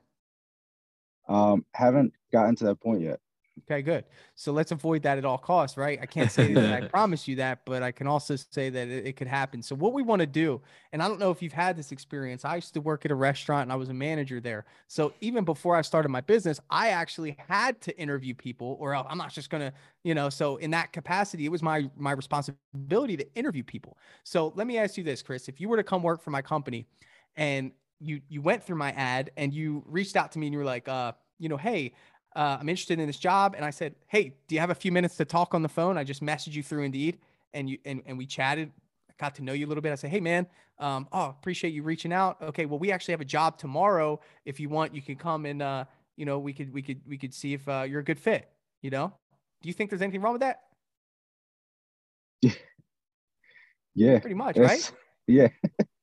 Um, 1.28 1.66
haven't 1.74 2.14
gotten 2.32 2.56
to 2.58 2.66
that 2.66 2.82
point 2.82 3.02
yet. 3.02 3.20
Okay, 3.64 3.82
good. 3.82 4.06
So 4.36 4.52
let's 4.52 4.72
avoid 4.72 5.02
that 5.04 5.18
at 5.18 5.26
all 5.26 5.38
costs, 5.38 5.78
right? 5.78 6.00
I 6.02 6.06
can't 6.06 6.32
say 6.32 6.54
that 6.54 6.74
I 6.74 6.82
promise 6.88 7.28
you 7.28 7.38
that, 7.38 7.66
but 7.66 7.82
I 7.82 7.92
can 7.92 8.06
also 8.08 8.36
say 8.36 8.70
that 8.70 8.88
it, 8.88 9.08
it 9.08 9.16
could 9.16 9.28
happen. 9.28 9.62
So 9.62 9.76
what 9.76 9.94
we 9.94 10.04
want 10.04 10.20
to 10.20 10.28
do, 10.28 10.62
and 10.94 11.02
I 11.02 11.08
don't 11.08 11.20
know 11.20 11.32
if 11.32 11.42
you've 11.42 11.54
had 11.54 11.76
this 11.76 11.92
experience. 11.92 12.46
I 12.46 12.56
used 12.56 12.74
to 12.76 12.82
work 12.82 13.04
at 13.06 13.12
a 13.12 13.16
restaurant 13.16 13.64
and 13.64 13.72
I 13.72 13.76
was 13.76 13.90
a 13.90 13.94
manager 13.94 14.40
there. 14.40 14.66
So 14.88 15.14
even 15.22 15.44
before 15.44 15.76
I 15.76 15.82
started 15.82 16.10
my 16.10 16.22
business, 16.22 16.60
I 16.70 16.90
actually 16.90 17.36
had 17.50 17.82
to 17.82 17.98
interview 18.00 18.36
people, 18.36 18.78
or 18.80 18.96
I'm 18.96 19.18
not 19.18 19.34
just 19.34 19.50
gonna, 19.50 19.74
you 20.04 20.14
know. 20.14 20.30
So 20.30 20.58
in 20.58 20.72
that 20.72 20.94
capacity, 20.94 21.46
it 21.46 21.52
was 21.52 21.64
my 21.64 21.90
my 21.98 22.12
responsibility 22.12 23.18
to 23.18 23.36
interview 23.36 23.64
people. 23.64 23.98
So 24.24 24.54
let 24.56 24.68
me 24.68 24.78
ask 24.78 24.98
you 24.98 25.04
this, 25.04 25.22
Chris: 25.24 25.50
If 25.50 25.60
you 25.60 25.68
were 25.68 25.78
to 25.78 25.84
come 25.84 26.04
work 26.04 26.22
for 26.22 26.30
my 26.32 26.42
company, 26.42 26.88
and 27.36 27.72
you 28.00 28.22
you 28.30 28.42
went 28.42 28.64
through 28.64 28.78
my 28.78 28.92
ad 28.92 29.32
and 29.38 29.54
you 29.54 29.84
reached 29.88 30.16
out 30.16 30.32
to 30.34 30.40
me 30.40 30.48
and 30.48 30.54
you 30.54 30.60
were 30.60 30.66
like, 30.66 30.88
uh, 30.88 31.14
you 31.40 31.50
know, 31.50 31.58
hey, 31.58 31.94
uh, 32.38 32.58
I'm 32.62 32.70
interested 32.70 33.00
in 33.00 33.08
this 33.08 33.18
job. 33.18 33.56
And 33.56 33.66
I 33.66 33.72
said, 33.72 33.96
Hey, 34.08 34.36
do 34.48 34.56
you 34.56 34.62
have 34.62 34.70
a 34.70 34.76
few 34.76 34.92
minutes 34.92 35.18
to 35.18 35.26
talk 35.26 35.56
on 35.56 35.64
the 35.64 35.70
phone? 35.70 35.98
I 35.98 36.04
just 36.04 36.22
messaged 36.22 36.54
you 36.54 36.64
through 36.64 36.84
Indeed 36.84 37.18
and 37.54 37.70
you, 37.70 37.80
and, 37.84 38.04
and 38.06 38.18
we 38.18 38.28
chatted, 38.28 38.72
I 39.10 39.14
got 39.20 39.36
to 39.36 39.44
know 39.44 39.54
you 39.54 39.66
a 39.66 39.70
little 39.70 39.82
bit. 39.82 39.92
I 39.92 39.96
said, 39.96 40.12
Hey 40.12 40.20
man, 40.20 40.46
um, 40.78 41.08
oh, 41.12 41.30
appreciate 41.30 41.74
you 41.74 41.82
reaching 41.82 42.14
out. 42.14 42.40
Okay. 42.42 42.68
Well, 42.68 42.78
we 42.78 42.92
actually 42.92 43.14
have 43.14 43.22
a 43.22 43.26
job 43.26 43.58
tomorrow. 43.58 44.20
If 44.46 44.60
you 44.60 44.70
want, 44.70 44.94
you 44.94 45.02
can 45.02 45.16
come 45.16 45.48
and, 45.48 45.64
uh, 45.64 45.86
you 46.16 46.26
know, 46.26 46.38
we 46.38 46.54
could, 46.54 46.72
we 46.72 46.84
could, 46.84 47.02
we 47.08 47.18
could 47.18 47.34
see 47.34 47.54
if, 47.54 47.68
uh, 47.68 47.86
you're 47.88 48.02
a 48.02 48.04
good 48.04 48.20
fit, 48.20 48.48
you 48.84 48.92
know? 48.92 49.12
Do 49.64 49.70
you 49.70 49.74
think 49.74 49.90
there's 49.90 50.04
anything 50.04 50.22
wrong 50.22 50.34
with 50.34 50.42
that? 50.42 50.62
Yeah. 53.98 54.20
Pretty 54.20 54.36
much, 54.36 54.58
right? 54.58 54.92
Yeah. 55.30 55.50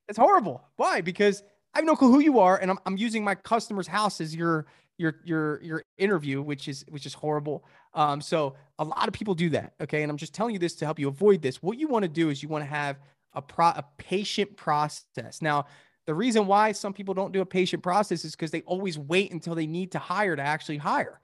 it's 0.07 0.19
horrible. 0.19 0.61
Why? 0.75 1.01
Because 1.01 1.41
I 1.73 1.79
have 1.79 1.85
no 1.85 1.95
clue 1.95 2.11
who 2.11 2.19
you 2.19 2.39
are, 2.39 2.57
and 2.57 2.69
I'm, 2.69 2.77
I'm 2.85 2.95
using 2.95 3.23
my 3.23 3.33
customer's 3.33 3.87
house 3.87 4.21
as 4.21 4.35
your 4.35 4.67
your 4.97 5.15
your 5.23 5.61
your 5.61 5.83
interview, 5.97 6.41
which 6.41 6.67
is 6.67 6.85
which 6.89 7.05
is 7.05 7.13
horrible. 7.13 7.65
Um, 7.93 8.21
so 8.21 8.55
a 8.79 8.83
lot 8.83 9.07
of 9.07 9.13
people 9.13 9.35
do 9.35 9.49
that. 9.49 9.73
Okay, 9.81 10.03
and 10.03 10.09
I'm 10.09 10.17
just 10.17 10.33
telling 10.33 10.53
you 10.53 10.59
this 10.59 10.75
to 10.75 10.85
help 10.85 10.99
you 10.99 11.07
avoid 11.07 11.41
this. 11.41 11.61
What 11.61 11.77
you 11.77 11.87
want 11.87 12.03
to 12.03 12.09
do 12.09 12.29
is 12.29 12.41
you 12.41 12.49
want 12.49 12.63
to 12.63 12.69
have 12.69 12.99
a 13.33 13.41
pro 13.41 13.67
a 13.67 13.85
patient 13.97 14.55
process. 14.57 15.41
Now, 15.41 15.65
the 16.05 16.13
reason 16.13 16.47
why 16.47 16.71
some 16.71 16.93
people 16.93 17.13
don't 17.13 17.31
do 17.31 17.41
a 17.41 17.45
patient 17.45 17.83
process 17.83 18.23
is 18.25 18.31
because 18.31 18.51
they 18.51 18.61
always 18.61 18.97
wait 18.97 19.31
until 19.31 19.55
they 19.55 19.67
need 19.67 19.91
to 19.91 19.99
hire 19.99 20.35
to 20.35 20.41
actually 20.41 20.77
hire. 20.77 21.19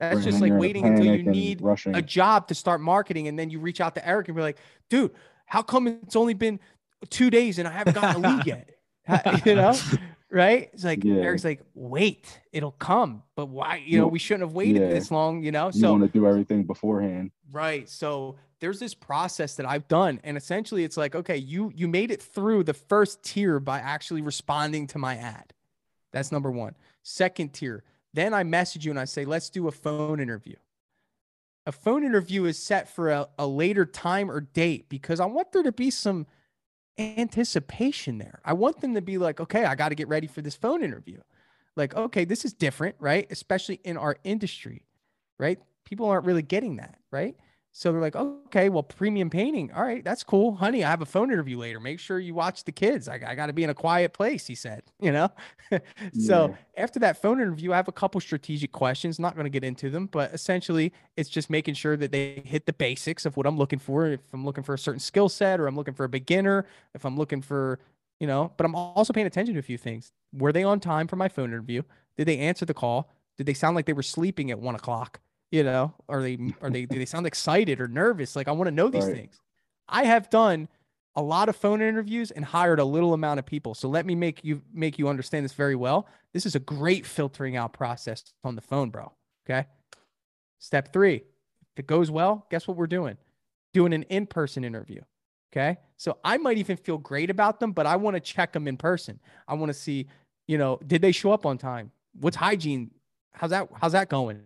That's 0.00 0.24
just 0.24 0.40
like 0.40 0.52
waiting 0.52 0.84
until 0.84 1.14
you 1.14 1.22
need 1.22 1.62
rushing. 1.62 1.94
a 1.94 2.02
job 2.02 2.48
to 2.48 2.56
start 2.56 2.80
marketing, 2.80 3.28
and 3.28 3.38
then 3.38 3.50
you 3.50 3.60
reach 3.60 3.80
out 3.80 3.94
to 3.94 4.06
Eric 4.06 4.26
and 4.26 4.36
be 4.36 4.42
like, 4.42 4.58
"Dude, 4.90 5.12
how 5.46 5.62
come 5.62 5.86
it's 5.86 6.16
only 6.16 6.34
been 6.34 6.58
two 7.08 7.30
days 7.30 7.60
and 7.60 7.68
I 7.68 7.70
haven't 7.70 7.94
gotten 7.94 8.24
a 8.24 8.28
lead 8.28 8.46
yet?" 8.46 8.70
you 9.46 9.54
know, 9.54 9.76
right? 10.32 10.70
It's 10.72 10.84
like 10.84 11.04
yeah. 11.04 11.16
Eric's 11.16 11.44
like, 11.44 11.60
wait, 11.74 12.40
it'll 12.52 12.72
come. 12.72 13.22
But 13.36 13.46
why? 13.46 13.82
You 13.84 13.98
know, 13.98 14.08
we 14.08 14.18
shouldn't 14.18 14.42
have 14.42 14.54
waited 14.54 14.82
yeah. 14.82 14.88
this 14.88 15.10
long. 15.10 15.42
You 15.42 15.52
know, 15.52 15.70
so 15.70 15.78
you 15.78 15.90
want 16.00 16.12
to 16.12 16.18
do 16.18 16.26
everything 16.26 16.64
beforehand, 16.64 17.30
right? 17.52 17.88
So 17.88 18.36
there's 18.60 18.80
this 18.80 18.94
process 18.94 19.56
that 19.56 19.66
I've 19.66 19.86
done, 19.88 20.20
and 20.24 20.36
essentially, 20.36 20.84
it's 20.84 20.96
like, 20.96 21.14
okay, 21.14 21.36
you 21.36 21.70
you 21.74 21.86
made 21.86 22.10
it 22.10 22.22
through 22.22 22.64
the 22.64 22.74
first 22.74 23.22
tier 23.22 23.60
by 23.60 23.78
actually 23.78 24.22
responding 24.22 24.86
to 24.88 24.98
my 24.98 25.16
ad. 25.16 25.52
That's 26.12 26.32
number 26.32 26.50
one. 26.50 26.74
Second 27.02 27.52
tier, 27.52 27.84
then 28.14 28.34
I 28.34 28.42
message 28.42 28.84
you 28.84 28.92
and 28.92 29.00
I 29.00 29.04
say, 29.06 29.24
let's 29.24 29.50
do 29.50 29.68
a 29.68 29.72
phone 29.72 30.20
interview. 30.20 30.56
A 31.64 31.72
phone 31.72 32.04
interview 32.04 32.44
is 32.44 32.58
set 32.58 32.88
for 32.88 33.10
a, 33.10 33.28
a 33.38 33.46
later 33.46 33.86
time 33.86 34.30
or 34.30 34.40
date 34.40 34.88
because 34.88 35.20
I 35.20 35.26
want 35.26 35.52
there 35.52 35.62
to 35.62 35.72
be 35.72 35.90
some 35.90 36.26
anticipation 36.98 38.18
there. 38.18 38.40
I 38.44 38.52
want 38.52 38.80
them 38.80 38.94
to 38.94 39.00
be 39.00 39.18
like, 39.18 39.40
okay, 39.40 39.64
I 39.64 39.74
got 39.74 39.90
to 39.90 39.94
get 39.94 40.08
ready 40.08 40.26
for 40.26 40.42
this 40.42 40.54
phone 40.54 40.82
interview. 40.82 41.20
Like, 41.76 41.94
okay, 41.94 42.24
this 42.24 42.44
is 42.44 42.52
different, 42.52 42.96
right? 42.98 43.26
Especially 43.30 43.80
in 43.84 43.96
our 43.96 44.16
industry, 44.24 44.84
right? 45.38 45.58
People 45.84 46.06
aren't 46.06 46.26
really 46.26 46.42
getting 46.42 46.76
that, 46.76 46.98
right? 47.10 47.34
So 47.74 47.90
they're 47.90 48.02
like, 48.02 48.14
okay, 48.14 48.68
well, 48.68 48.82
premium 48.82 49.30
painting. 49.30 49.72
All 49.72 49.82
right, 49.82 50.04
that's 50.04 50.22
cool. 50.22 50.56
Honey, 50.56 50.84
I 50.84 50.90
have 50.90 51.00
a 51.00 51.06
phone 51.06 51.32
interview 51.32 51.56
later. 51.56 51.80
Make 51.80 52.00
sure 52.00 52.18
you 52.18 52.34
watch 52.34 52.64
the 52.64 52.72
kids. 52.72 53.08
I, 53.08 53.14
I 53.26 53.34
got 53.34 53.46
to 53.46 53.54
be 53.54 53.64
in 53.64 53.70
a 53.70 53.74
quiet 53.74 54.12
place, 54.12 54.46
he 54.46 54.54
said, 54.54 54.82
you 55.00 55.10
know? 55.10 55.30
so 56.20 56.48
yeah. 56.48 56.82
after 56.82 57.00
that 57.00 57.22
phone 57.22 57.40
interview, 57.40 57.72
I 57.72 57.76
have 57.76 57.88
a 57.88 57.92
couple 57.92 58.20
strategic 58.20 58.72
questions. 58.72 59.18
Not 59.18 59.34
going 59.34 59.46
to 59.46 59.50
get 59.50 59.64
into 59.64 59.88
them, 59.88 60.06
but 60.06 60.34
essentially 60.34 60.92
it's 61.16 61.30
just 61.30 61.48
making 61.48 61.74
sure 61.74 61.96
that 61.96 62.12
they 62.12 62.42
hit 62.44 62.66
the 62.66 62.74
basics 62.74 63.24
of 63.24 63.38
what 63.38 63.46
I'm 63.46 63.56
looking 63.56 63.78
for. 63.78 64.06
If 64.06 64.20
I'm 64.34 64.44
looking 64.44 64.64
for 64.64 64.74
a 64.74 64.78
certain 64.78 65.00
skill 65.00 65.30
set 65.30 65.58
or 65.58 65.66
I'm 65.66 65.74
looking 65.74 65.94
for 65.94 66.04
a 66.04 66.10
beginner, 66.10 66.66
if 66.94 67.06
I'm 67.06 67.16
looking 67.16 67.40
for, 67.40 67.78
you 68.20 68.26
know, 68.26 68.52
but 68.58 68.66
I'm 68.66 68.74
also 68.74 69.14
paying 69.14 69.26
attention 69.26 69.54
to 69.54 69.60
a 69.60 69.62
few 69.62 69.78
things. 69.78 70.12
Were 70.34 70.52
they 70.52 70.62
on 70.62 70.78
time 70.78 71.08
for 71.08 71.16
my 71.16 71.28
phone 71.28 71.48
interview? 71.48 71.82
Did 72.18 72.28
they 72.28 72.36
answer 72.36 72.66
the 72.66 72.74
call? 72.74 73.10
Did 73.38 73.46
they 73.46 73.54
sound 73.54 73.76
like 73.76 73.86
they 73.86 73.94
were 73.94 74.02
sleeping 74.02 74.50
at 74.50 74.58
one 74.58 74.74
o'clock? 74.74 75.20
You 75.52 75.62
know, 75.62 75.94
are 76.08 76.22
they 76.22 76.38
are 76.62 76.70
they 76.70 76.86
do 76.86 76.98
they 76.98 77.04
sound 77.04 77.26
excited 77.26 77.78
or 77.78 77.86
nervous? 77.86 78.34
Like 78.34 78.48
I 78.48 78.52
want 78.52 78.68
to 78.68 78.72
know 78.72 78.88
these 78.88 79.04
right. 79.04 79.14
things. 79.14 79.38
I 79.86 80.04
have 80.04 80.30
done 80.30 80.66
a 81.14 81.20
lot 81.20 81.50
of 81.50 81.56
phone 81.56 81.82
interviews 81.82 82.30
and 82.30 82.42
hired 82.42 82.80
a 82.80 82.84
little 82.84 83.12
amount 83.12 83.38
of 83.38 83.44
people. 83.44 83.74
So 83.74 83.86
let 83.86 84.06
me 84.06 84.14
make 84.14 84.42
you 84.42 84.62
make 84.72 84.98
you 84.98 85.08
understand 85.08 85.44
this 85.44 85.52
very 85.52 85.76
well. 85.76 86.08
This 86.32 86.46
is 86.46 86.54
a 86.54 86.58
great 86.58 87.04
filtering 87.04 87.54
out 87.54 87.74
process 87.74 88.24
on 88.42 88.54
the 88.54 88.62
phone, 88.62 88.88
bro. 88.88 89.12
Okay. 89.46 89.66
Step 90.58 90.90
three. 90.90 91.16
If 91.16 91.80
it 91.80 91.86
goes 91.86 92.10
well, 92.10 92.46
guess 92.50 92.66
what 92.66 92.78
we're 92.78 92.86
doing? 92.86 93.18
Doing 93.74 93.92
an 93.92 94.04
in-person 94.04 94.64
interview. 94.64 95.02
Okay. 95.52 95.76
So 95.98 96.16
I 96.24 96.38
might 96.38 96.56
even 96.56 96.78
feel 96.78 96.96
great 96.96 97.28
about 97.28 97.60
them, 97.60 97.72
but 97.72 97.84
I 97.84 97.96
want 97.96 98.16
to 98.16 98.20
check 98.20 98.54
them 98.54 98.66
in 98.66 98.78
person. 98.78 99.20
I 99.46 99.52
want 99.52 99.68
to 99.68 99.74
see, 99.74 100.06
you 100.46 100.56
know, 100.56 100.80
did 100.86 101.02
they 101.02 101.12
show 101.12 101.30
up 101.30 101.44
on 101.44 101.58
time? 101.58 101.92
What's 102.18 102.36
hygiene? 102.36 102.90
How's 103.32 103.50
that? 103.50 103.68
How's 103.78 103.92
that 103.92 104.08
going? 104.08 104.40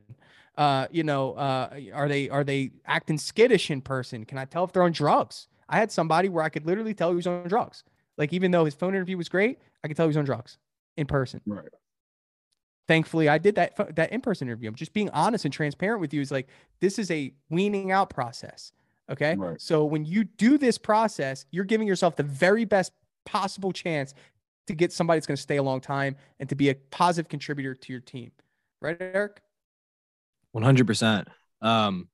Uh, 0.57 0.87
you 0.90 1.03
know, 1.03 1.35
uh, 1.35 1.79
are 1.92 2.09
they 2.09 2.29
are 2.31 2.45
they 2.45 2.71
acting 2.87 3.19
skittish 3.19 3.71
in 3.71 3.81
person? 3.81 4.25
Can 4.25 4.38
I 4.38 4.45
tell 4.45 4.64
if 4.64 4.73
they're 4.73 4.83
on 4.83 4.92
drugs? 4.92 5.49
I 5.69 5.79
had 5.79 5.90
somebody 5.92 6.29
where 6.29 6.45
I 6.45 6.49
could 6.49 6.64
literally 6.64 6.95
tell 6.95 7.11
he 7.11 7.16
was 7.16 7.27
on 7.27 7.49
drugs. 7.49 7.85
Like 8.16 8.33
even 8.33 8.51
though 8.51 8.64
his 8.64 8.75
phone 8.75 8.95
interview 8.95 9.16
was 9.16 9.29
great, 9.29 9.59
I 9.85 9.88
could 9.88 9.97
tell 9.97 10.07
he 10.07 10.09
was 10.09 10.16
on 10.16 10.25
drugs 10.25 10.59
in 10.97 11.07
person. 11.07 11.40
Right. 11.47 11.69
Thankfully, 12.88 13.29
I 13.29 13.38
did 13.38 13.57
that 13.57 13.97
that 13.97 14.12
in 14.12 14.21
person 14.21 14.49
interview. 14.49 14.69
I'm 14.69 14.75
just 14.75 14.92
being 14.92 15.11
honest 15.11 15.45
and 15.45 15.53
transparent 15.53 16.01
with 16.01 16.14
you. 16.14 16.21
Is 16.21 16.31
like 16.31 16.49
this 16.81 16.99
is 16.99 17.11
a 17.11 17.33
weaning 17.51 17.90
out 17.90 18.11
process. 18.11 18.73
Okay. 19.11 19.37
Right. 19.37 19.61
So 19.61 19.85
when 19.85 20.05
you 20.05 20.25
do 20.25 20.57
this 20.57 20.79
process, 20.79 21.47
you're 21.51 21.64
giving 21.64 21.87
yourself 21.87 22.16
the 22.16 22.23
very 22.23 22.64
best 22.64 22.92
possible 23.25 23.73
chance 23.73 24.14
to 24.66 24.75
get 24.75 24.92
somebody 24.92 25.19
that's 25.19 25.27
going 25.27 25.37
to 25.37 25.42
stay 25.42 25.57
a 25.57 25.62
long 25.62 25.81
time 25.81 26.16
and 26.40 26.49
to 26.49 26.55
be 26.55 26.71
a 26.71 26.75
positive 26.75 27.29
contributor 27.29 27.75
to 27.75 27.92
your 27.92 28.01
team. 28.01 28.33
Right, 28.81 28.97
Eric? 29.01 29.40
100%. 30.57 31.27
Um, 31.62 32.09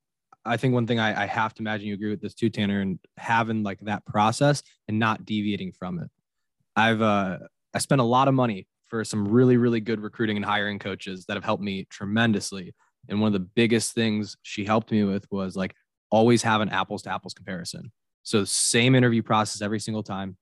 I 0.45 0.57
think 0.57 0.75
one 0.75 0.87
thing 0.87 0.99
I, 0.99 1.23
I 1.23 1.27
have 1.27 1.55
to 1.55 1.63
imagine 1.63 1.87
you 1.87 1.95
agree 1.95 2.11
with 2.11 2.21
this 2.21 2.35
too, 2.35 2.51
Tanner, 2.51 2.81
and 2.81 2.99
having 3.17 3.63
like 3.63 3.79
that 3.83 4.05
process 4.05 4.63
and 4.89 4.99
not 4.99 5.25
deviating 5.25 5.73
from 5.73 6.01
it. 6.01 6.11
I've 6.75 7.03
uh, 7.03 7.39
I 7.75 7.79
spent 7.79 8.01
a 8.01 8.05
lot 8.05 8.29
of 8.29 8.35
money 8.35 8.67
for 8.89 9.05
some 9.05 9.29
really 9.29 9.57
really 9.57 9.81
good 9.81 10.01
recruiting 10.01 10.37
and 10.37 10.45
hiring 10.45 10.79
coaches 10.79 11.27
that 11.27 11.35
have 11.35 11.45
helped 11.45 11.63
me 11.63 11.87
tremendously. 11.91 12.75
And 13.09 13.21
one 13.21 13.29
of 13.29 13.33
the 13.33 13.49
biggest 13.55 13.95
things 13.95 14.37
she 14.43 14.65
helped 14.65 14.91
me 14.91 15.05
with 15.05 15.27
was 15.31 15.57
like 15.57 15.75
always 16.11 16.43
have 16.43 16.61
an 16.61 16.69
apples 16.69 17.03
to 17.03 17.11
apples 17.11 17.35
comparison. 17.35 17.93
So 18.23 18.45
same 18.45 18.95
interview 18.95 19.23
process 19.23 19.63
every 19.63 19.81
single 19.81 20.03
time, 20.03 20.37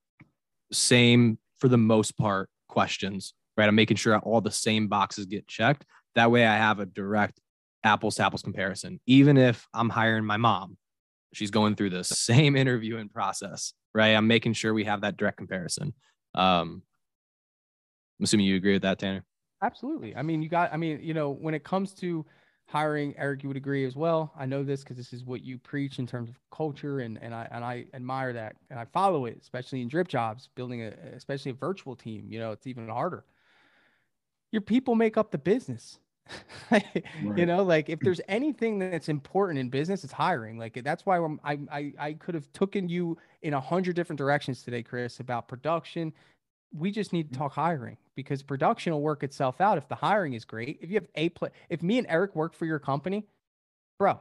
same 0.72 1.38
for 1.58 1.68
the 1.68 1.78
most 1.78 2.16
part 2.16 2.48
questions, 2.68 3.34
right? 3.56 3.68
I'm 3.68 3.74
making 3.74 3.96
sure 3.96 4.18
all 4.18 4.40
the 4.40 4.50
same 4.50 4.88
boxes 4.88 5.26
get 5.26 5.46
checked. 5.46 5.84
That 6.14 6.30
way 6.30 6.46
I 6.46 6.56
have 6.56 6.80
a 6.80 6.86
direct 6.86 7.40
apples 7.84 8.16
to 8.16 8.24
apples 8.24 8.42
comparison. 8.42 9.00
Even 9.06 9.36
if 9.36 9.66
I'm 9.74 9.88
hiring 9.88 10.24
my 10.24 10.36
mom, 10.36 10.76
she's 11.32 11.50
going 11.50 11.76
through 11.76 11.90
the 11.90 12.04
same 12.04 12.56
interviewing 12.56 13.08
process, 13.08 13.72
right? 13.94 14.10
I'm 14.10 14.26
making 14.26 14.54
sure 14.54 14.74
we 14.74 14.84
have 14.84 15.02
that 15.02 15.16
direct 15.16 15.38
comparison. 15.38 15.94
Um, 16.34 16.82
I'm 18.18 18.24
assuming 18.24 18.46
you 18.46 18.56
agree 18.56 18.74
with 18.74 18.82
that, 18.82 18.98
Tanner. 18.98 19.24
Absolutely. 19.62 20.16
I 20.16 20.22
mean, 20.22 20.42
you 20.42 20.48
got, 20.48 20.72
I 20.72 20.76
mean, 20.76 21.00
you 21.02 21.14
know, 21.14 21.30
when 21.30 21.54
it 21.54 21.64
comes 21.64 21.92
to 21.94 22.24
hiring, 22.70 23.14
Eric, 23.18 23.42
you 23.42 23.48
would 23.48 23.56
agree 23.56 23.84
as 23.84 23.96
well. 23.96 24.32
I 24.38 24.46
know 24.46 24.62
this 24.62 24.82
because 24.82 24.96
this 24.96 25.12
is 25.12 25.24
what 25.24 25.42
you 25.42 25.58
preach 25.58 25.98
in 25.98 26.06
terms 26.06 26.30
of 26.30 26.38
culture, 26.52 27.00
and 27.00 27.18
and 27.20 27.34
I 27.34 27.48
and 27.50 27.64
I 27.64 27.86
admire 27.94 28.32
that, 28.34 28.56
and 28.70 28.78
I 28.78 28.84
follow 28.86 29.26
it, 29.26 29.38
especially 29.42 29.82
in 29.82 29.90
DripJobs, 29.90 30.48
building 30.54 30.82
a, 30.82 30.92
especially 31.14 31.50
a 31.50 31.54
virtual 31.54 31.96
team. 31.96 32.26
You 32.28 32.38
know, 32.38 32.52
it's 32.52 32.66
even 32.66 32.88
harder. 32.88 33.24
Your 34.52 34.62
people 34.62 34.94
make 34.94 35.16
up 35.16 35.30
the 35.30 35.38
business. 35.38 35.98
right. 36.70 37.04
You 37.36 37.46
know, 37.46 37.62
like 37.62 37.88
if 37.88 38.00
there's 38.00 38.20
anything 38.28 38.78
that's 38.78 39.08
important 39.08 39.58
in 39.58 39.68
business, 39.68 40.04
it's 40.04 40.12
hiring. 40.12 40.58
Like 40.58 40.82
that's 40.84 41.04
why 41.06 41.18
I'm, 41.18 41.40
I 41.44 41.58
I 41.70 41.92
I 41.98 42.12
could 42.14 42.34
have 42.34 42.50
taken 42.52 42.88
you 42.88 43.18
in 43.42 43.54
a 43.54 43.60
hundred 43.60 43.96
different 43.96 44.18
directions 44.18 44.62
today, 44.62 44.82
Chris, 44.82 45.20
about 45.20 45.48
production. 45.48 46.12
We 46.72 46.90
just 46.90 47.12
need 47.12 47.24
to 47.24 47.28
mm-hmm. 47.30 47.42
talk 47.42 47.52
hiring 47.52 47.96
because 48.14 48.42
production 48.42 48.92
will 48.92 49.02
work 49.02 49.22
itself 49.22 49.60
out 49.60 49.78
if 49.78 49.88
the 49.88 49.94
hiring 49.94 50.34
is 50.34 50.44
great. 50.44 50.78
If 50.80 50.90
you 50.90 50.96
have 50.96 51.08
a 51.14 51.28
play, 51.30 51.50
if 51.68 51.82
me 51.82 51.98
and 51.98 52.06
Eric 52.08 52.36
work 52.36 52.54
for 52.54 52.66
your 52.66 52.78
company, 52.78 53.26
bro, 53.98 54.20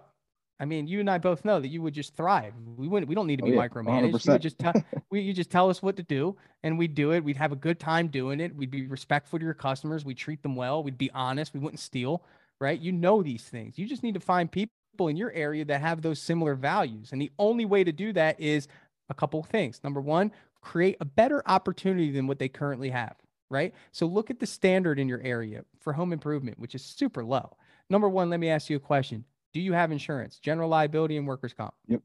I 0.60 0.66
mean, 0.66 0.88
you 0.88 1.00
and 1.00 1.10
I 1.10 1.18
both 1.18 1.46
know 1.46 1.60
that 1.62 1.70
you 1.70 1.82
would 1.82 1.94
just 1.94 2.16
thrive. 2.16 2.54
We 2.76 2.88
wouldn't. 2.88 3.08
We 3.08 3.16
don't 3.16 3.28
need 3.28 3.38
to 3.38 3.46
be 3.46 3.52
oh, 3.52 3.62
yeah, 3.62 3.68
micromanaged. 3.68 4.26
You 4.26 4.40
just 4.40 4.60
tell 4.60 4.74
we 5.10 5.22
you 5.22 5.34
just 5.34 5.50
tell 5.50 5.70
us 5.70 5.82
what 5.82 5.96
to 5.96 6.04
do, 6.04 6.36
and 6.64 6.78
we'd 6.78 6.96
do 6.96 7.14
it. 7.14 7.24
We'd 7.24 7.38
have 7.38 7.54
a 7.54 7.56
good 7.56 7.80
time 7.80 8.08
doing 8.10 8.42
it. 8.42 8.54
We'd 8.54 8.70
be 8.70 8.86
respectful 8.86 9.40
to 9.40 9.46
your 9.46 9.54
customers. 9.54 10.04
We'd 10.04 10.18
treat 10.18 10.44
them 10.44 10.58
well. 10.58 10.84
We'd 10.84 10.98
be 10.98 11.10
honest. 11.12 11.54
We 11.54 11.62
wouldn't 11.62 11.80
steal. 11.80 12.24
Right? 12.60 12.78
You 12.78 12.92
know 12.92 13.24
these 13.24 13.44
things. 13.44 13.80
You 13.80 13.88
just 13.88 14.04
need 14.04 14.16
to 14.16 14.20
find 14.20 14.52
people 14.52 15.08
in 15.08 15.16
your 15.16 15.32
area 15.32 15.64
that 15.64 15.80
have 15.80 16.02
those 16.02 16.22
similar 16.22 16.56
values, 16.56 17.14
and 17.14 17.22
the 17.22 17.32
only 17.40 17.64
way 17.64 17.86
to 17.86 17.94
do 17.94 18.12
that 18.14 18.38
is 18.38 18.68
a 19.10 19.14
couple 19.14 19.40
of 19.40 19.46
things. 19.46 19.80
Number 19.82 20.02
one, 20.02 20.32
create 20.60 20.98
a 21.00 21.06
better 21.06 21.42
opportunity 21.46 22.12
than 22.12 22.28
what 22.28 22.38
they 22.38 22.50
currently 22.50 22.90
have. 22.90 23.16
Right? 23.50 23.74
So 23.94 24.06
look 24.06 24.30
at 24.30 24.40
the 24.40 24.46
standard 24.46 25.00
in 25.00 25.08
your 25.08 25.22
area 25.22 25.64
for 25.80 25.94
home 25.94 26.12
improvement, 26.12 26.60
which 26.60 26.76
is 26.76 26.84
super 26.84 27.24
low. 27.24 27.56
Number 27.90 28.10
one, 28.10 28.30
let 28.30 28.42
me 28.42 28.50
ask 28.50 28.70
you 28.70 28.76
a 28.76 28.82
question 28.82 29.24
do 29.54 29.60
you 29.60 29.74
have 29.74 29.92
insurance, 29.92 30.40
general 30.40 30.70
liability 30.70 31.18
and 31.18 31.28
workers' 31.28 31.54
comp? 31.54 31.74
Yep. 31.88 32.02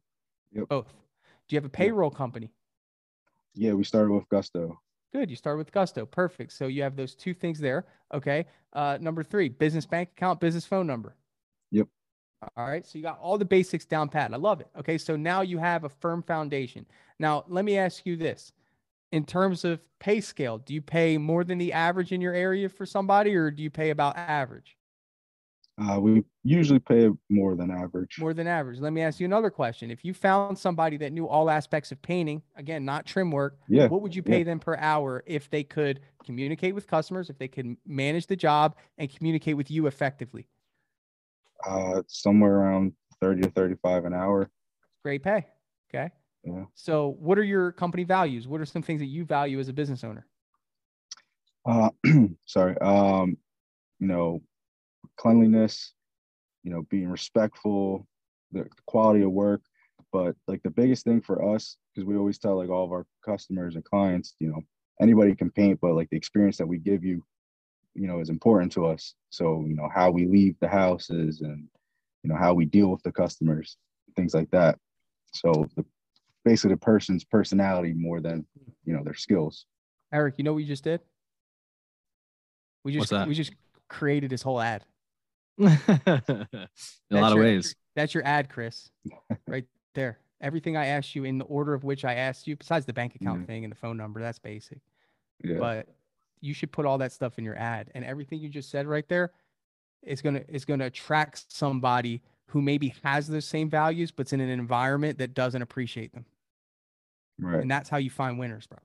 Yep. 0.52 0.68
Both. 0.68 0.92
Do 1.48 1.54
you 1.54 1.58
have 1.58 1.64
a 1.64 1.70
payroll 1.70 2.10
yep. 2.10 2.16
company? 2.16 2.50
Yeah, 3.54 3.72
we 3.72 3.84
started 3.84 4.12
with 4.12 4.28
Gusto. 4.28 4.78
Good. 5.12 5.30
You 5.30 5.36
started 5.36 5.58
with 5.58 5.72
Gusto. 5.72 6.06
Perfect. 6.06 6.52
So 6.52 6.66
you 6.66 6.82
have 6.82 6.96
those 6.96 7.14
two 7.14 7.34
things 7.34 7.60
there. 7.60 7.86
Okay. 8.12 8.46
Uh, 8.72 8.98
number 9.00 9.22
three, 9.22 9.48
business 9.48 9.86
bank 9.86 10.10
account, 10.16 10.40
business 10.40 10.66
phone 10.66 10.86
number. 10.86 11.14
Yep. 11.70 11.86
All 12.56 12.66
right. 12.66 12.84
So 12.84 12.98
you 12.98 13.04
got 13.04 13.20
all 13.20 13.38
the 13.38 13.44
basics 13.44 13.84
down 13.84 14.08
pat. 14.08 14.34
I 14.34 14.36
love 14.36 14.60
it. 14.60 14.68
Okay. 14.78 14.98
So 14.98 15.14
now 15.14 15.42
you 15.42 15.58
have 15.58 15.84
a 15.84 15.88
firm 15.88 16.22
foundation. 16.22 16.84
Now, 17.20 17.44
let 17.46 17.64
me 17.64 17.78
ask 17.78 18.04
you 18.04 18.16
this. 18.16 18.52
In 19.12 19.24
terms 19.24 19.64
of 19.64 19.80
pay 20.00 20.20
scale, 20.20 20.58
do 20.58 20.74
you 20.74 20.82
pay 20.82 21.16
more 21.16 21.44
than 21.44 21.58
the 21.58 21.72
average 21.72 22.10
in 22.10 22.20
your 22.20 22.34
area 22.34 22.68
for 22.68 22.84
somebody 22.84 23.36
or 23.36 23.52
do 23.52 23.62
you 23.62 23.70
pay 23.70 23.90
about 23.90 24.16
average? 24.16 24.76
Uh, 25.76 25.98
we 25.98 26.22
usually 26.44 26.78
pay 26.78 27.10
more 27.28 27.56
than 27.56 27.70
average. 27.70 28.18
More 28.20 28.32
than 28.32 28.46
average. 28.46 28.78
Let 28.78 28.92
me 28.92 29.02
ask 29.02 29.18
you 29.18 29.26
another 29.26 29.50
question. 29.50 29.90
If 29.90 30.04
you 30.04 30.14
found 30.14 30.56
somebody 30.56 30.96
that 30.98 31.12
knew 31.12 31.26
all 31.26 31.50
aspects 31.50 31.90
of 31.90 32.00
painting, 32.00 32.42
again, 32.56 32.84
not 32.84 33.06
trim 33.06 33.32
work, 33.32 33.58
yeah. 33.68 33.88
what 33.88 34.00
would 34.00 34.14
you 34.14 34.22
pay 34.22 34.38
yeah. 34.38 34.44
them 34.44 34.60
per 34.60 34.76
hour 34.76 35.24
if 35.26 35.50
they 35.50 35.64
could 35.64 36.00
communicate 36.24 36.76
with 36.76 36.86
customers, 36.86 37.28
if 37.28 37.38
they 37.38 37.48
could 37.48 37.76
manage 37.84 38.28
the 38.28 38.36
job 38.36 38.76
and 38.98 39.14
communicate 39.14 39.56
with 39.56 39.68
you 39.68 39.88
effectively? 39.88 40.46
Uh, 41.66 42.02
somewhere 42.06 42.52
around 42.52 42.92
30 43.20 43.42
to 43.42 43.50
35 43.50 44.04
an 44.04 44.14
hour. 44.14 44.50
Great 45.02 45.24
pay. 45.24 45.44
Okay. 45.92 46.10
Yeah. 46.44 46.64
So, 46.74 47.16
what 47.18 47.38
are 47.38 47.44
your 47.44 47.72
company 47.72 48.04
values? 48.04 48.46
What 48.46 48.60
are 48.60 48.66
some 48.66 48.82
things 48.82 49.00
that 49.00 49.06
you 49.06 49.24
value 49.24 49.58
as 49.58 49.68
a 49.68 49.72
business 49.72 50.04
owner? 50.04 50.26
Uh, 51.66 51.90
sorry. 52.44 52.78
Um, 52.78 53.38
you 53.98 54.06
know, 54.06 54.42
cleanliness, 55.16 55.94
you 56.62 56.70
know, 56.70 56.82
being 56.90 57.08
respectful, 57.08 58.06
the 58.52 58.66
quality 58.86 59.22
of 59.22 59.32
work. 59.32 59.62
But 60.12 60.36
like 60.46 60.62
the 60.62 60.70
biggest 60.70 61.04
thing 61.04 61.20
for 61.20 61.54
us, 61.54 61.76
because 61.94 62.06
we 62.06 62.16
always 62.16 62.38
tell 62.38 62.56
like 62.56 62.70
all 62.70 62.84
of 62.84 62.92
our 62.92 63.06
customers 63.24 63.74
and 63.74 63.84
clients, 63.84 64.34
you 64.38 64.48
know, 64.48 64.60
anybody 65.00 65.34
can 65.34 65.50
paint, 65.50 65.80
but 65.80 65.94
like 65.94 66.08
the 66.10 66.16
experience 66.16 66.56
that 66.58 66.68
we 66.68 66.78
give 66.78 67.02
you, 67.04 67.24
you 67.94 68.06
know, 68.06 68.20
is 68.20 68.30
important 68.30 68.70
to 68.72 68.86
us. 68.86 69.14
So, 69.30 69.64
you 69.66 69.74
know, 69.74 69.88
how 69.92 70.10
we 70.10 70.26
leave 70.26 70.56
the 70.60 70.68
houses 70.68 71.40
and, 71.40 71.66
you 72.22 72.30
know, 72.30 72.36
how 72.36 72.54
we 72.54 72.64
deal 72.64 72.88
with 72.88 73.02
the 73.02 73.12
customers, 73.12 73.76
things 74.14 74.34
like 74.34 74.50
that. 74.50 74.78
So 75.32 75.68
the 75.76 75.84
basically 76.44 76.74
the 76.74 76.80
person's 76.80 77.24
personality 77.24 77.92
more 77.92 78.20
than, 78.20 78.46
you 78.84 78.94
know, 78.94 79.02
their 79.02 79.14
skills. 79.14 79.66
Eric, 80.12 80.34
you 80.38 80.44
know 80.44 80.52
what 80.52 80.58
we 80.58 80.64
just 80.64 80.84
did? 80.84 81.00
We 82.84 82.92
just 82.92 83.12
we 83.26 83.34
just 83.34 83.52
created 83.88 84.30
this 84.30 84.42
whole 84.42 84.60
ad. 84.60 84.84
in 85.58 85.68
a 85.68 86.68
lot 87.10 87.32
of 87.32 87.36
your, 87.36 87.44
ways. 87.44 87.74
That's 87.94 88.14
your 88.14 88.24
ad, 88.24 88.48
Chris, 88.48 88.90
right 89.46 89.64
there. 89.94 90.18
Everything 90.40 90.76
I 90.76 90.86
asked 90.86 91.14
you 91.14 91.24
in 91.24 91.38
the 91.38 91.44
order 91.44 91.74
of 91.74 91.84
which 91.84 92.04
I 92.04 92.14
asked 92.14 92.46
you, 92.46 92.56
besides 92.56 92.84
the 92.86 92.92
bank 92.92 93.14
account 93.14 93.46
thing 93.46 93.64
and 93.64 93.70
the 93.70 93.76
phone 93.76 93.96
number, 93.96 94.20
that's 94.20 94.38
basic. 94.38 94.80
Yeah. 95.42 95.58
But 95.58 95.88
you 96.40 96.52
should 96.52 96.72
put 96.72 96.84
all 96.84 96.98
that 96.98 97.12
stuff 97.12 97.38
in 97.38 97.44
your 97.44 97.56
ad, 97.56 97.90
and 97.94 98.04
everything 98.04 98.40
you 98.40 98.48
just 98.48 98.70
said 98.70 98.86
right 98.86 99.08
there 99.08 99.32
is 100.02 100.20
gonna 100.20 100.42
is 100.48 100.64
gonna 100.64 100.86
attract 100.86 101.46
somebody 101.48 102.20
who 102.46 102.60
maybe 102.60 102.94
has 103.02 103.26
those 103.26 103.46
same 103.46 103.70
values, 103.70 104.10
but's 104.10 104.32
in 104.32 104.40
an 104.40 104.48
environment 104.48 105.18
that 105.18 105.34
doesn't 105.34 105.62
appreciate 105.62 106.12
them. 106.12 106.26
Right. 107.38 107.60
And 107.60 107.70
that's 107.70 107.88
how 107.88 107.96
you 107.96 108.10
find 108.10 108.38
winners, 108.38 108.66
bro. 108.66 108.78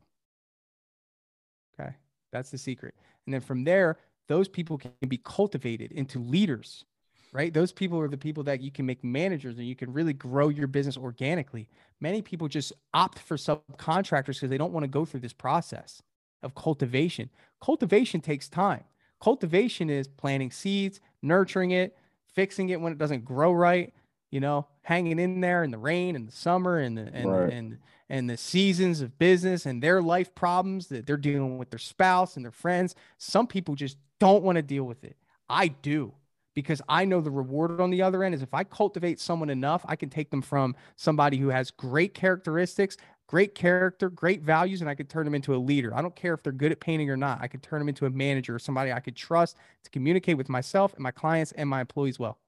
Okay. 1.80 1.94
That's 2.32 2.52
the 2.52 2.58
secret. 2.58 2.96
And 3.26 3.34
then 3.34 3.42
from 3.42 3.64
there, 3.64 3.98
those 4.30 4.48
people 4.48 4.78
can 4.78 4.94
be 5.08 5.18
cultivated 5.18 5.92
into 5.92 6.20
leaders, 6.20 6.86
right? 7.34 7.54
Those 7.54 7.72
people 7.74 8.00
are 8.00 8.08
the 8.08 8.18
people 8.18 8.44
that 8.44 8.62
you 8.62 8.72
can 8.72 8.86
make 8.86 9.04
managers 9.04 9.58
and 9.58 9.68
you 9.68 9.76
can 9.76 9.92
really 9.92 10.14
grow 10.14 10.50
your 10.50 10.68
business 10.68 10.96
organically. 10.96 11.68
Many 12.00 12.22
people 12.22 12.48
just 12.48 12.72
opt 12.94 13.20
for 13.20 13.36
subcontractors 13.36 14.36
because 14.36 14.52
they 14.52 14.58
don't 14.58 14.72
want 14.72 14.86
to 14.86 14.88
go 14.88 15.04
through 15.04 15.20
this 15.22 15.34
process 15.34 16.02
of 16.44 16.56
cultivation. 16.56 17.30
Cultivation 17.60 18.22
takes 18.22 18.48
time. 18.48 18.84
Cultivation 19.20 19.90
is 19.90 20.08
planting 20.08 20.52
seeds, 20.52 21.02
nurturing 21.22 21.72
it, 21.72 21.98
fixing 22.34 22.70
it 22.70 22.80
when 22.80 22.94
it 22.94 23.00
doesn't 23.00 23.26
grow 23.26 23.52
right, 23.52 23.94
you 24.32 24.40
know, 24.40 24.68
hanging 24.82 25.20
in 25.20 25.42
there 25.42 25.64
in 25.64 25.72
the 25.72 25.78
rain 25.78 26.16
and 26.16 26.28
the 26.28 26.32
summer 26.32 26.78
and 26.78 26.98
the 26.98 27.10
and 27.14 27.32
right. 27.32 27.52
and 27.52 27.78
and 28.10 28.30
the 28.30 28.38
seasons 28.38 29.02
of 29.02 29.18
business 29.20 29.66
and 29.66 29.84
their 29.84 30.02
life 30.02 30.34
problems 30.34 30.88
that 30.88 31.06
they're 31.06 31.18
dealing 31.18 31.58
with 31.58 31.70
their 31.70 31.80
spouse 31.80 32.36
and 32.36 32.46
their 32.46 32.52
friends. 32.52 32.96
Some 33.18 33.48
people 33.48 33.76
just 33.76 33.98
don't 34.20 34.44
want 34.44 34.56
to 34.56 34.62
deal 34.62 34.84
with 34.84 35.04
it. 35.04 35.16
I 35.50 35.68
do 35.68 36.14
because 36.56 36.82
I 36.90 37.06
know 37.06 37.22
the 37.22 37.32
reward 37.32 37.80
on 37.80 37.90
the 37.90 38.02
other 38.02 38.24
end 38.24 38.36
is 38.36 38.42
if 38.42 38.54
I 38.54 38.64
cultivate 38.64 39.20
someone 39.20 39.50
enough, 39.50 39.86
I 39.88 39.96
can 39.96 40.10
take 40.10 40.30
them 40.30 40.42
from 40.42 40.76
somebody 40.96 41.38
who 41.38 41.50
has 41.50 41.72
great 41.72 42.14
characteristics, 42.14 42.98
great 43.28 43.56
character, 43.56 44.10
great 44.10 44.42
values, 44.42 44.82
and 44.82 44.90
I 44.90 44.96
could 44.96 45.10
turn 45.10 45.26
them 45.26 45.36
into 45.36 45.56
a 45.56 45.58
leader. 45.58 45.96
I 45.96 46.02
don't 46.02 46.16
care 46.16 46.34
if 46.34 46.44
they're 46.44 46.52
good 46.52 46.72
at 46.72 46.80
painting 46.80 47.10
or 47.10 47.18
not. 47.18 47.40
I 47.42 47.48
could 47.48 47.62
turn 47.62 47.80
them 47.80 47.90
into 47.90 48.08
a 48.08 48.10
manager 48.10 48.56
or 48.56 48.60
somebody 48.60 48.92
I 48.92 49.00
could 49.00 49.16
trust 49.16 49.58
to 49.84 49.90
communicate 49.92 50.38
with 50.38 50.50
myself 50.50 50.94
and 50.96 51.04
my 51.04 51.12
clients 51.12 51.52
and 51.54 51.70
my 51.70 51.82
employees 51.82 52.20
well. 52.20 52.40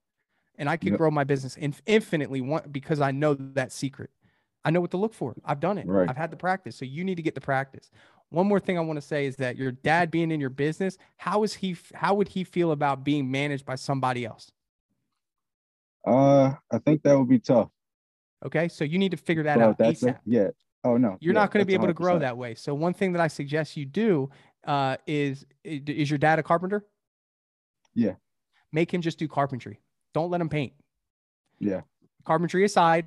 And 0.58 0.68
I 0.68 0.76
can 0.76 0.90
yep. 0.90 0.98
grow 0.98 1.10
my 1.10 1.24
business 1.24 1.56
infinitely 1.86 2.40
one, 2.40 2.62
because 2.70 3.00
I 3.00 3.10
know 3.10 3.34
that 3.34 3.72
secret. 3.72 4.10
I 4.64 4.70
know 4.70 4.80
what 4.80 4.90
to 4.92 4.96
look 4.96 5.14
for. 5.14 5.34
I've 5.44 5.60
done 5.60 5.78
it. 5.78 5.86
Right. 5.86 6.08
I've 6.08 6.16
had 6.16 6.30
the 6.30 6.36
practice. 6.36 6.76
So 6.76 6.84
you 6.84 7.04
need 7.04 7.16
to 7.16 7.22
get 7.22 7.34
the 7.34 7.40
practice. 7.40 7.90
One 8.28 8.46
more 8.46 8.60
thing 8.60 8.78
I 8.78 8.80
want 8.80 8.96
to 8.96 9.02
say 9.06 9.26
is 9.26 9.36
that 9.36 9.56
your 9.56 9.72
dad 9.72 10.10
being 10.10 10.30
in 10.30 10.40
your 10.40 10.50
business, 10.50 10.96
how 11.16 11.42
is 11.42 11.54
he 11.54 11.76
how 11.94 12.14
would 12.14 12.28
he 12.28 12.44
feel 12.44 12.72
about 12.72 13.04
being 13.04 13.30
managed 13.30 13.66
by 13.66 13.74
somebody 13.74 14.24
else? 14.24 14.50
Uh, 16.06 16.54
I 16.70 16.78
think 16.84 17.02
that 17.02 17.18
would 17.18 17.28
be 17.28 17.38
tough. 17.38 17.68
Okay, 18.44 18.68
so 18.68 18.84
you 18.84 18.98
need 18.98 19.10
to 19.10 19.16
figure 19.16 19.42
that 19.44 19.60
out 19.60 19.78
that's 19.78 20.02
ASAP. 20.02 20.16
A, 20.16 20.20
yeah. 20.24 20.48
Oh 20.82 20.96
no. 20.96 21.16
You're 21.20 21.34
yeah, 21.34 21.40
not 21.40 21.52
going 21.52 21.62
to 21.62 21.66
be 21.66 21.74
able 21.74 21.84
100%. 21.84 21.88
to 21.88 21.94
grow 21.94 22.18
that 22.18 22.36
way. 22.36 22.54
So 22.54 22.74
one 22.74 22.94
thing 22.94 23.12
that 23.12 23.20
I 23.20 23.28
suggest 23.28 23.76
you 23.76 23.84
do 23.84 24.30
uh, 24.66 24.96
is 25.06 25.44
is 25.62 26.10
your 26.10 26.18
dad 26.18 26.38
a 26.38 26.42
carpenter? 26.42 26.86
Yeah. 27.94 28.14
Make 28.72 28.92
him 28.92 29.02
just 29.02 29.18
do 29.18 29.28
carpentry 29.28 29.80
Don't 30.14 30.30
let 30.30 30.38
them 30.38 30.48
paint. 30.48 30.72
Yeah. 31.58 31.82
Carpentry 32.24 32.64
aside, 32.64 33.06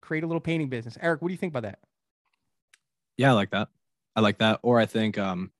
create 0.00 0.24
a 0.24 0.26
little 0.26 0.40
painting 0.40 0.68
business. 0.68 0.96
Eric, 1.00 1.20
what 1.22 1.28
do 1.28 1.32
you 1.32 1.38
think 1.38 1.52
about 1.52 1.62
that? 1.64 1.78
Yeah, 3.16 3.30
I 3.30 3.34
like 3.34 3.50
that. 3.50 3.68
I 4.14 4.20
like 4.20 4.38
that. 4.38 4.60
Or 4.62 4.78
I 4.78 4.86
think 4.86 5.18
um 5.18 5.50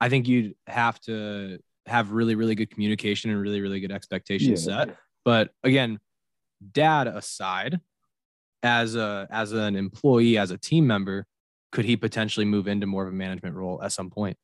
I 0.00 0.08
think 0.08 0.26
you'd 0.28 0.54
have 0.66 0.98
to 1.02 1.58
have 1.86 2.12
really, 2.12 2.34
really 2.34 2.54
good 2.54 2.70
communication 2.70 3.30
and 3.30 3.40
really, 3.40 3.60
really 3.60 3.80
good 3.80 3.92
expectations 3.92 4.66
Yeah. 4.66 4.84
set. 4.86 4.96
But 5.24 5.50
again, 5.62 5.98
dad 6.72 7.06
aside, 7.06 7.80
as 8.62 8.94
a 8.96 9.26
as 9.30 9.52
an 9.52 9.76
employee, 9.76 10.38
as 10.38 10.50
a 10.50 10.58
team 10.58 10.86
member, 10.86 11.26
could 11.72 11.84
he 11.84 11.96
potentially 11.96 12.46
move 12.46 12.66
into 12.68 12.86
more 12.86 13.04
of 13.06 13.12
a 13.12 13.16
management 13.16 13.54
role 13.56 13.82
at 13.82 13.92
some 13.92 14.10
point? 14.10 14.36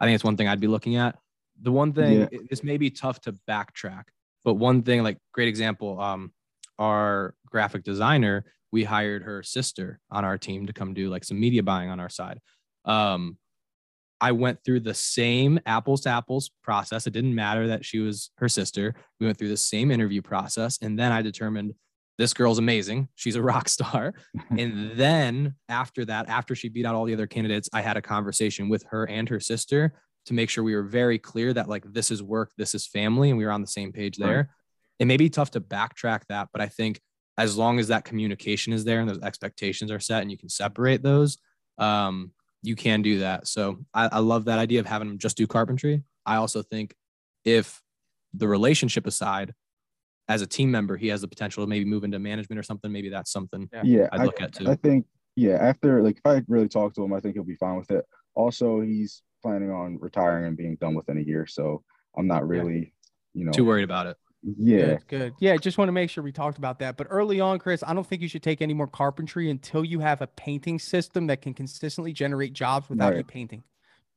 I 0.00 0.04
think 0.06 0.14
it's 0.14 0.24
one 0.24 0.36
thing 0.36 0.48
I'd 0.48 0.60
be 0.60 0.66
looking 0.68 0.96
at. 0.96 1.18
The 1.60 1.72
one 1.72 1.92
thing 1.92 2.20
Yeah. 2.20 2.38
this 2.50 2.62
may 2.62 2.76
be 2.76 2.90
tough 2.90 3.20
to 3.22 3.32
backtrack, 3.48 4.04
but 4.46 4.54
one 4.54 4.82
thing, 4.82 5.02
like 5.02 5.18
great 5.32 5.48
example, 5.48 6.00
um, 6.00 6.32
our 6.78 7.34
graphic 7.50 7.82
designer, 7.82 8.44
we 8.70 8.84
hired 8.84 9.24
her 9.24 9.42
sister 9.42 9.98
on 10.08 10.24
our 10.24 10.38
team 10.38 10.66
to 10.66 10.72
come 10.72 10.94
do 10.94 11.10
like 11.10 11.24
some 11.24 11.40
media 11.40 11.64
buying 11.64 11.90
on 11.90 11.98
our 11.98 12.08
side. 12.08 12.38
Um, 12.84 13.38
I 14.20 14.30
went 14.30 14.60
through 14.64 14.80
the 14.80 14.94
same 14.94 15.58
apples 15.66 16.02
to 16.02 16.10
apples 16.10 16.52
process. 16.62 17.08
It 17.08 17.12
didn't 17.12 17.34
matter 17.34 17.66
that 17.66 17.84
she 17.84 17.98
was 17.98 18.30
her 18.36 18.48
sister. 18.48 18.94
We 19.18 19.26
went 19.26 19.36
through 19.36 19.48
the 19.48 19.56
same 19.56 19.90
interview 19.90 20.22
process. 20.22 20.78
And 20.80 20.96
then 20.96 21.10
I 21.10 21.22
determined 21.22 21.74
this 22.16 22.32
girl's 22.32 22.60
amazing. 22.60 23.08
She's 23.16 23.34
a 23.34 23.42
rock 23.52 23.68
star. 23.68 24.14
and 24.56 24.92
then 24.92 25.56
after 25.68 26.04
that, 26.04 26.28
after 26.28 26.54
she 26.54 26.68
beat 26.68 26.86
out 26.86 26.94
all 26.94 27.04
the 27.04 27.14
other 27.14 27.26
candidates, 27.26 27.68
I 27.72 27.80
had 27.80 27.96
a 27.96 28.02
conversation 28.02 28.68
with 28.68 28.84
her 28.90 29.08
and 29.08 29.28
her 29.28 29.40
sister 29.40 29.92
to 30.26 30.34
make 30.34 30.50
sure 30.50 30.62
we 30.62 30.74
were 30.74 30.82
very 30.82 31.18
clear 31.18 31.52
that 31.52 31.68
like 31.68 31.84
this 31.92 32.10
is 32.10 32.22
work, 32.22 32.52
this 32.58 32.74
is 32.74 32.86
family, 32.86 33.30
and 33.30 33.38
we 33.38 33.44
were 33.44 33.52
on 33.52 33.60
the 33.60 33.66
same 33.66 33.92
page 33.92 34.18
Right. 34.18 34.26
there. 34.26 34.50
It 34.98 35.06
may 35.06 35.16
be 35.16 35.30
tough 35.30 35.52
to 35.52 35.60
backtrack 35.60 36.22
that, 36.28 36.48
but 36.52 36.60
I 36.60 36.68
think 36.68 37.00
as 37.38 37.56
long 37.56 37.78
as 37.78 37.88
that 37.88 38.04
communication 38.04 38.72
is 38.72 38.84
there 38.84 39.00
and 39.00 39.08
those 39.08 39.22
expectations 39.22 39.90
are 39.90 40.00
set 40.00 40.22
and 40.22 40.30
you 40.30 40.38
can 40.38 40.48
separate 40.48 41.02
those, 41.02 41.38
um, 41.78 42.32
you 42.62 42.74
can 42.74 43.02
do 43.02 43.18
that. 43.18 43.46
So 43.46 43.84
I, 43.92 44.06
I 44.06 44.18
love 44.20 44.46
that 44.46 44.58
idea 44.58 44.80
of 44.80 44.86
having 44.86 45.08
them 45.08 45.18
just 45.18 45.36
do 45.36 45.46
carpentry. 45.46 46.02
I 46.24 46.36
also 46.36 46.62
think 46.62 46.94
if 47.44 47.80
the 48.32 48.48
relationship 48.48 49.06
aside, 49.06 49.52
as 50.28 50.42
a 50.42 50.46
team 50.46 50.70
member, 50.70 50.96
he 50.96 51.08
has 51.08 51.20
the 51.20 51.28
potential 51.28 51.62
to 51.62 51.68
maybe 51.68 51.84
move 51.84 52.02
into 52.02 52.18
management 52.18 52.58
or 52.58 52.62
something. 52.64 52.90
Maybe 52.90 53.10
that's 53.10 53.30
something 53.30 53.68
Yeah, 53.84 54.08
I'd 54.10 54.22
I, 54.22 54.24
look 54.24 54.40
at 54.40 54.54
too. 54.54 54.68
I 54.68 54.74
think 54.74 55.06
yeah. 55.36 55.58
After 55.60 56.02
like, 56.02 56.16
if 56.16 56.26
I 56.26 56.42
really 56.48 56.68
talk 56.68 56.94
to 56.94 57.04
him, 57.04 57.12
I 57.12 57.20
think 57.20 57.34
he'll 57.34 57.44
be 57.44 57.54
fine 57.54 57.76
with 57.76 57.90
it. 57.90 58.04
Also, 58.34 58.80
he's 58.80 59.22
planning 59.46 59.70
on 59.70 59.96
retiring 60.00 60.46
and 60.46 60.56
being 60.56 60.76
done 60.80 60.94
within 60.94 61.18
a 61.18 61.20
year, 61.20 61.46
so 61.46 61.84
I'm 62.18 62.26
not 62.26 62.46
really, 62.48 62.92
you 63.32 63.44
know, 63.44 63.52
Too 63.52 63.64
worried 63.64 63.84
about 63.84 64.06
it. 64.08 64.16
yeah, 64.42 64.86
Good, 64.86 65.06
good. 65.08 65.34
Yeah, 65.38 65.56
just 65.56 65.78
want 65.78 65.86
to 65.88 65.92
make 65.92 66.10
sure 66.10 66.24
we 66.24 66.32
talked 66.32 66.58
about 66.58 66.80
that. 66.80 66.96
But 66.96 67.06
early 67.10 67.38
on, 67.40 67.60
Chris, 67.60 67.84
I 67.86 67.94
don't 67.94 68.04
think 68.06 68.22
you 68.22 68.28
should 68.28 68.42
take 68.42 68.60
any 68.60 68.74
more 68.74 68.88
carpentry 68.88 69.48
until 69.48 69.84
you 69.84 70.00
have 70.00 70.20
a 70.20 70.26
painting 70.26 70.80
system 70.80 71.28
that 71.28 71.42
can 71.42 71.54
consistently 71.54 72.12
generate 72.12 72.54
jobs 72.54 72.88
without 72.88 73.16
you 73.16 73.22
painting. 73.22 73.62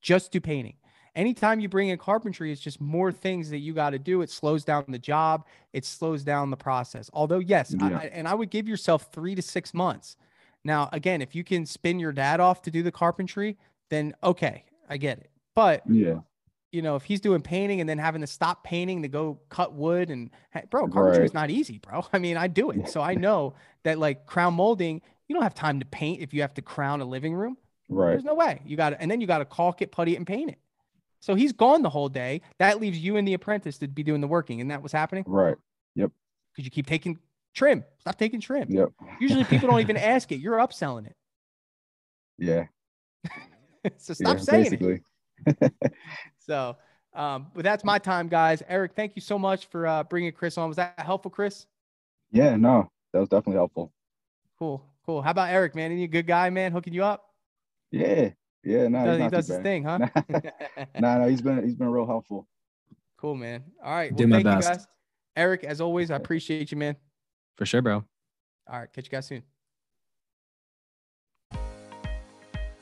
Just 0.02 0.32
do 0.32 0.42
painting. 0.42 0.78
Anytime 1.16 1.60
you 1.60 1.70
bring 1.70 1.90
in 1.90 1.98
carpentry, 2.00 2.52
it's 2.52 2.62
just 2.62 2.82
more 2.82 3.12
things 3.12 3.52
that 3.52 3.58
you 3.60 3.74
got 3.74 3.92
to 3.92 4.00
do. 4.00 4.22
It 4.22 4.32
slows 4.32 4.64
down 4.64 4.86
the 4.88 5.00
job. 5.00 5.46
It 5.74 5.86
slows 5.86 6.24
down 6.24 6.50
the 6.50 6.58
process. 6.58 7.10
Although, 7.14 7.40
yes, 7.40 7.76
Yeah. 7.80 8.00
I, 8.00 8.06
and 8.06 8.28
I 8.28 8.34
would 8.34 8.50
give 8.50 8.68
yourself 8.68 9.10
three 9.12 9.36
to 9.36 9.42
six 9.42 9.74
months. 9.74 10.16
Now, 10.64 10.90
again, 10.92 11.22
if 11.22 11.36
you 11.36 11.44
can 11.44 11.66
spin 11.66 12.00
your 12.00 12.14
dad 12.14 12.40
off 12.40 12.62
to 12.64 12.72
do 12.72 12.82
the 12.84 12.92
carpentry, 12.92 13.58
then 13.90 14.14
okay, 14.24 14.64
I 14.90 14.98
get 14.98 15.20
it. 15.20 15.30
But 15.56 15.84
yeah, 15.90 16.20
you 16.72 16.82
know, 16.82 16.96
if 16.96 17.04
he's 17.04 17.20
doing 17.22 17.42
painting 17.42 17.80
and 17.82 17.90
then 17.90 17.98
having 17.98 18.22
to 18.22 18.28
stop 18.28 18.64
painting 18.64 19.02
to 19.04 19.08
go 19.08 19.40
cut 19.50 19.74
wood 19.74 20.10
and 20.10 20.30
bro, 20.70 20.88
carpentry 20.88 21.26
is 21.26 21.34
not 21.34 21.50
easy, 21.50 21.78
bro. 21.80 22.06
I 22.14 22.20
mean, 22.20 22.38
I 22.38 22.48
do 22.48 22.72
it. 22.72 22.90
So 22.90 23.02
I 23.02 23.14
know 23.16 23.54
that 23.84 24.00
like 24.00 24.26
crown 24.26 24.54
molding, 24.56 25.02
you 25.28 25.34
don't 25.36 25.44
have 25.44 25.54
time 25.56 25.80
to 25.80 25.86
paint 25.86 26.22
if 26.22 26.34
you 26.34 26.42
have 26.42 26.54
to 26.56 26.62
crown 26.62 27.02
a 27.02 27.06
living 27.06 27.34
room. 27.36 27.58
right, 27.88 28.12
There's 28.12 28.24
no 28.24 28.34
way. 28.36 28.62
You 28.66 28.78
got 28.78 28.92
to, 28.92 29.02
and 29.02 29.10
then 29.12 29.22
you 29.22 29.28
got 29.28 29.40
to 29.40 29.46
caulk 29.46 29.82
it, 29.82 29.92
putty 29.92 30.14
it, 30.14 30.18
and 30.18 30.28
paint 30.28 30.50
it. 30.52 30.58
So 31.22 31.36
he's 31.36 31.52
gone 31.52 31.82
the 31.82 31.90
whole 31.90 32.08
day. 32.10 32.42
That 32.60 32.80
leaves 32.80 32.98
you 32.98 33.18
and 33.18 33.28
the 33.28 33.34
apprentice 33.34 33.78
to 33.80 33.88
be 33.88 34.04
doing 34.04 34.22
the 34.22 34.28
working. 34.28 34.62
And 34.62 34.72
that 34.72 34.82
was 34.82 34.92
happening 34.92 35.24
right, 35.28 35.56
Yep. 35.96 36.12
because 36.54 36.66
you 36.66 36.72
keep 36.72 36.88
taking 36.88 37.20
trim. 37.54 37.84
Stop 38.00 38.18
taking 38.18 38.40
trim. 38.40 38.68
yep, 38.70 38.90
Usually 39.20 39.44
people 39.44 39.68
don't 39.70 39.80
even 39.88 39.98
ask 39.98 40.32
it. 40.32 40.38
You're 40.40 40.58
upselling 40.58 41.08
it. 41.08 41.16
yeah, 42.38 42.68
so 43.98 44.14
stop 44.14 44.38
yeah, 44.38 44.44
saying 44.44 45.02
it. 45.48 45.74
So, 46.40 46.76
um, 47.14 47.48
but 47.54 47.64
that's 47.64 47.84
my 47.84 48.00
time, 48.00 48.28
guys. 48.28 48.64
Eric, 48.68 48.94
thank 48.96 49.16
you 49.16 49.22
so 49.22 49.38
much 49.38 49.68
for 49.68 49.86
uh, 49.86 50.04
bringing 50.04 50.32
Chris 50.32 50.58
on. 50.58 50.68
Was 50.68 50.78
that 50.78 50.96
helpful, 51.00 51.30
Chris? 51.30 51.68
Yeah, 52.32 52.56
no, 52.56 52.90
that 53.14 53.20
was 53.20 53.30
definitely 53.30 53.58
helpful. 53.58 53.94
Cool, 54.58 54.84
cool. 55.06 55.22
How 55.22 55.32
about 55.32 55.50
Eric, 55.50 55.76
man? 55.76 55.92
Any 55.92 56.08
good 56.08 56.26
guy, 56.28 56.50
man, 56.50 56.72
hooking 56.72 56.94
you 56.94 57.04
up? 57.04 57.26
Yeah, 57.92 58.32
yeah, 58.64 58.88
no, 58.88 59.06
Does- 59.06 59.08
he's 59.08 59.18
he 59.18 59.24
not 59.24 59.32
does 59.32 59.48
too 59.48 59.54
his 59.54 59.58
bad. 59.60 59.64
thing, 59.64 59.84
huh? 59.84 60.86
No, 61.00 61.20
no, 61.20 61.30
he's 61.30 61.42
been 61.42 61.64
he's 61.64 61.76
been 61.76 61.90
real 61.90 62.06
helpful. 62.08 62.48
cool, 63.18 63.36
man. 63.36 63.64
All 63.84 63.94
right. 63.94 64.12
Well, 64.12 64.18
Did 64.18 64.30
my 64.30 64.38
thank 64.38 64.46
best. 64.46 64.70
you, 64.70 64.76
guys. 64.76 64.88
Eric, 65.36 65.64
as 65.64 65.82
always, 65.82 66.10
I 66.12 66.16
appreciate 66.16 66.72
you, 66.72 66.78
man. 66.78 66.96
For 67.58 67.66
sure, 67.66 67.82
bro. 67.82 68.04
All 68.68 68.80
right. 68.80 68.92
Catch 68.92 69.06
you 69.06 69.12
guys 69.12 69.28
soon. 69.28 69.44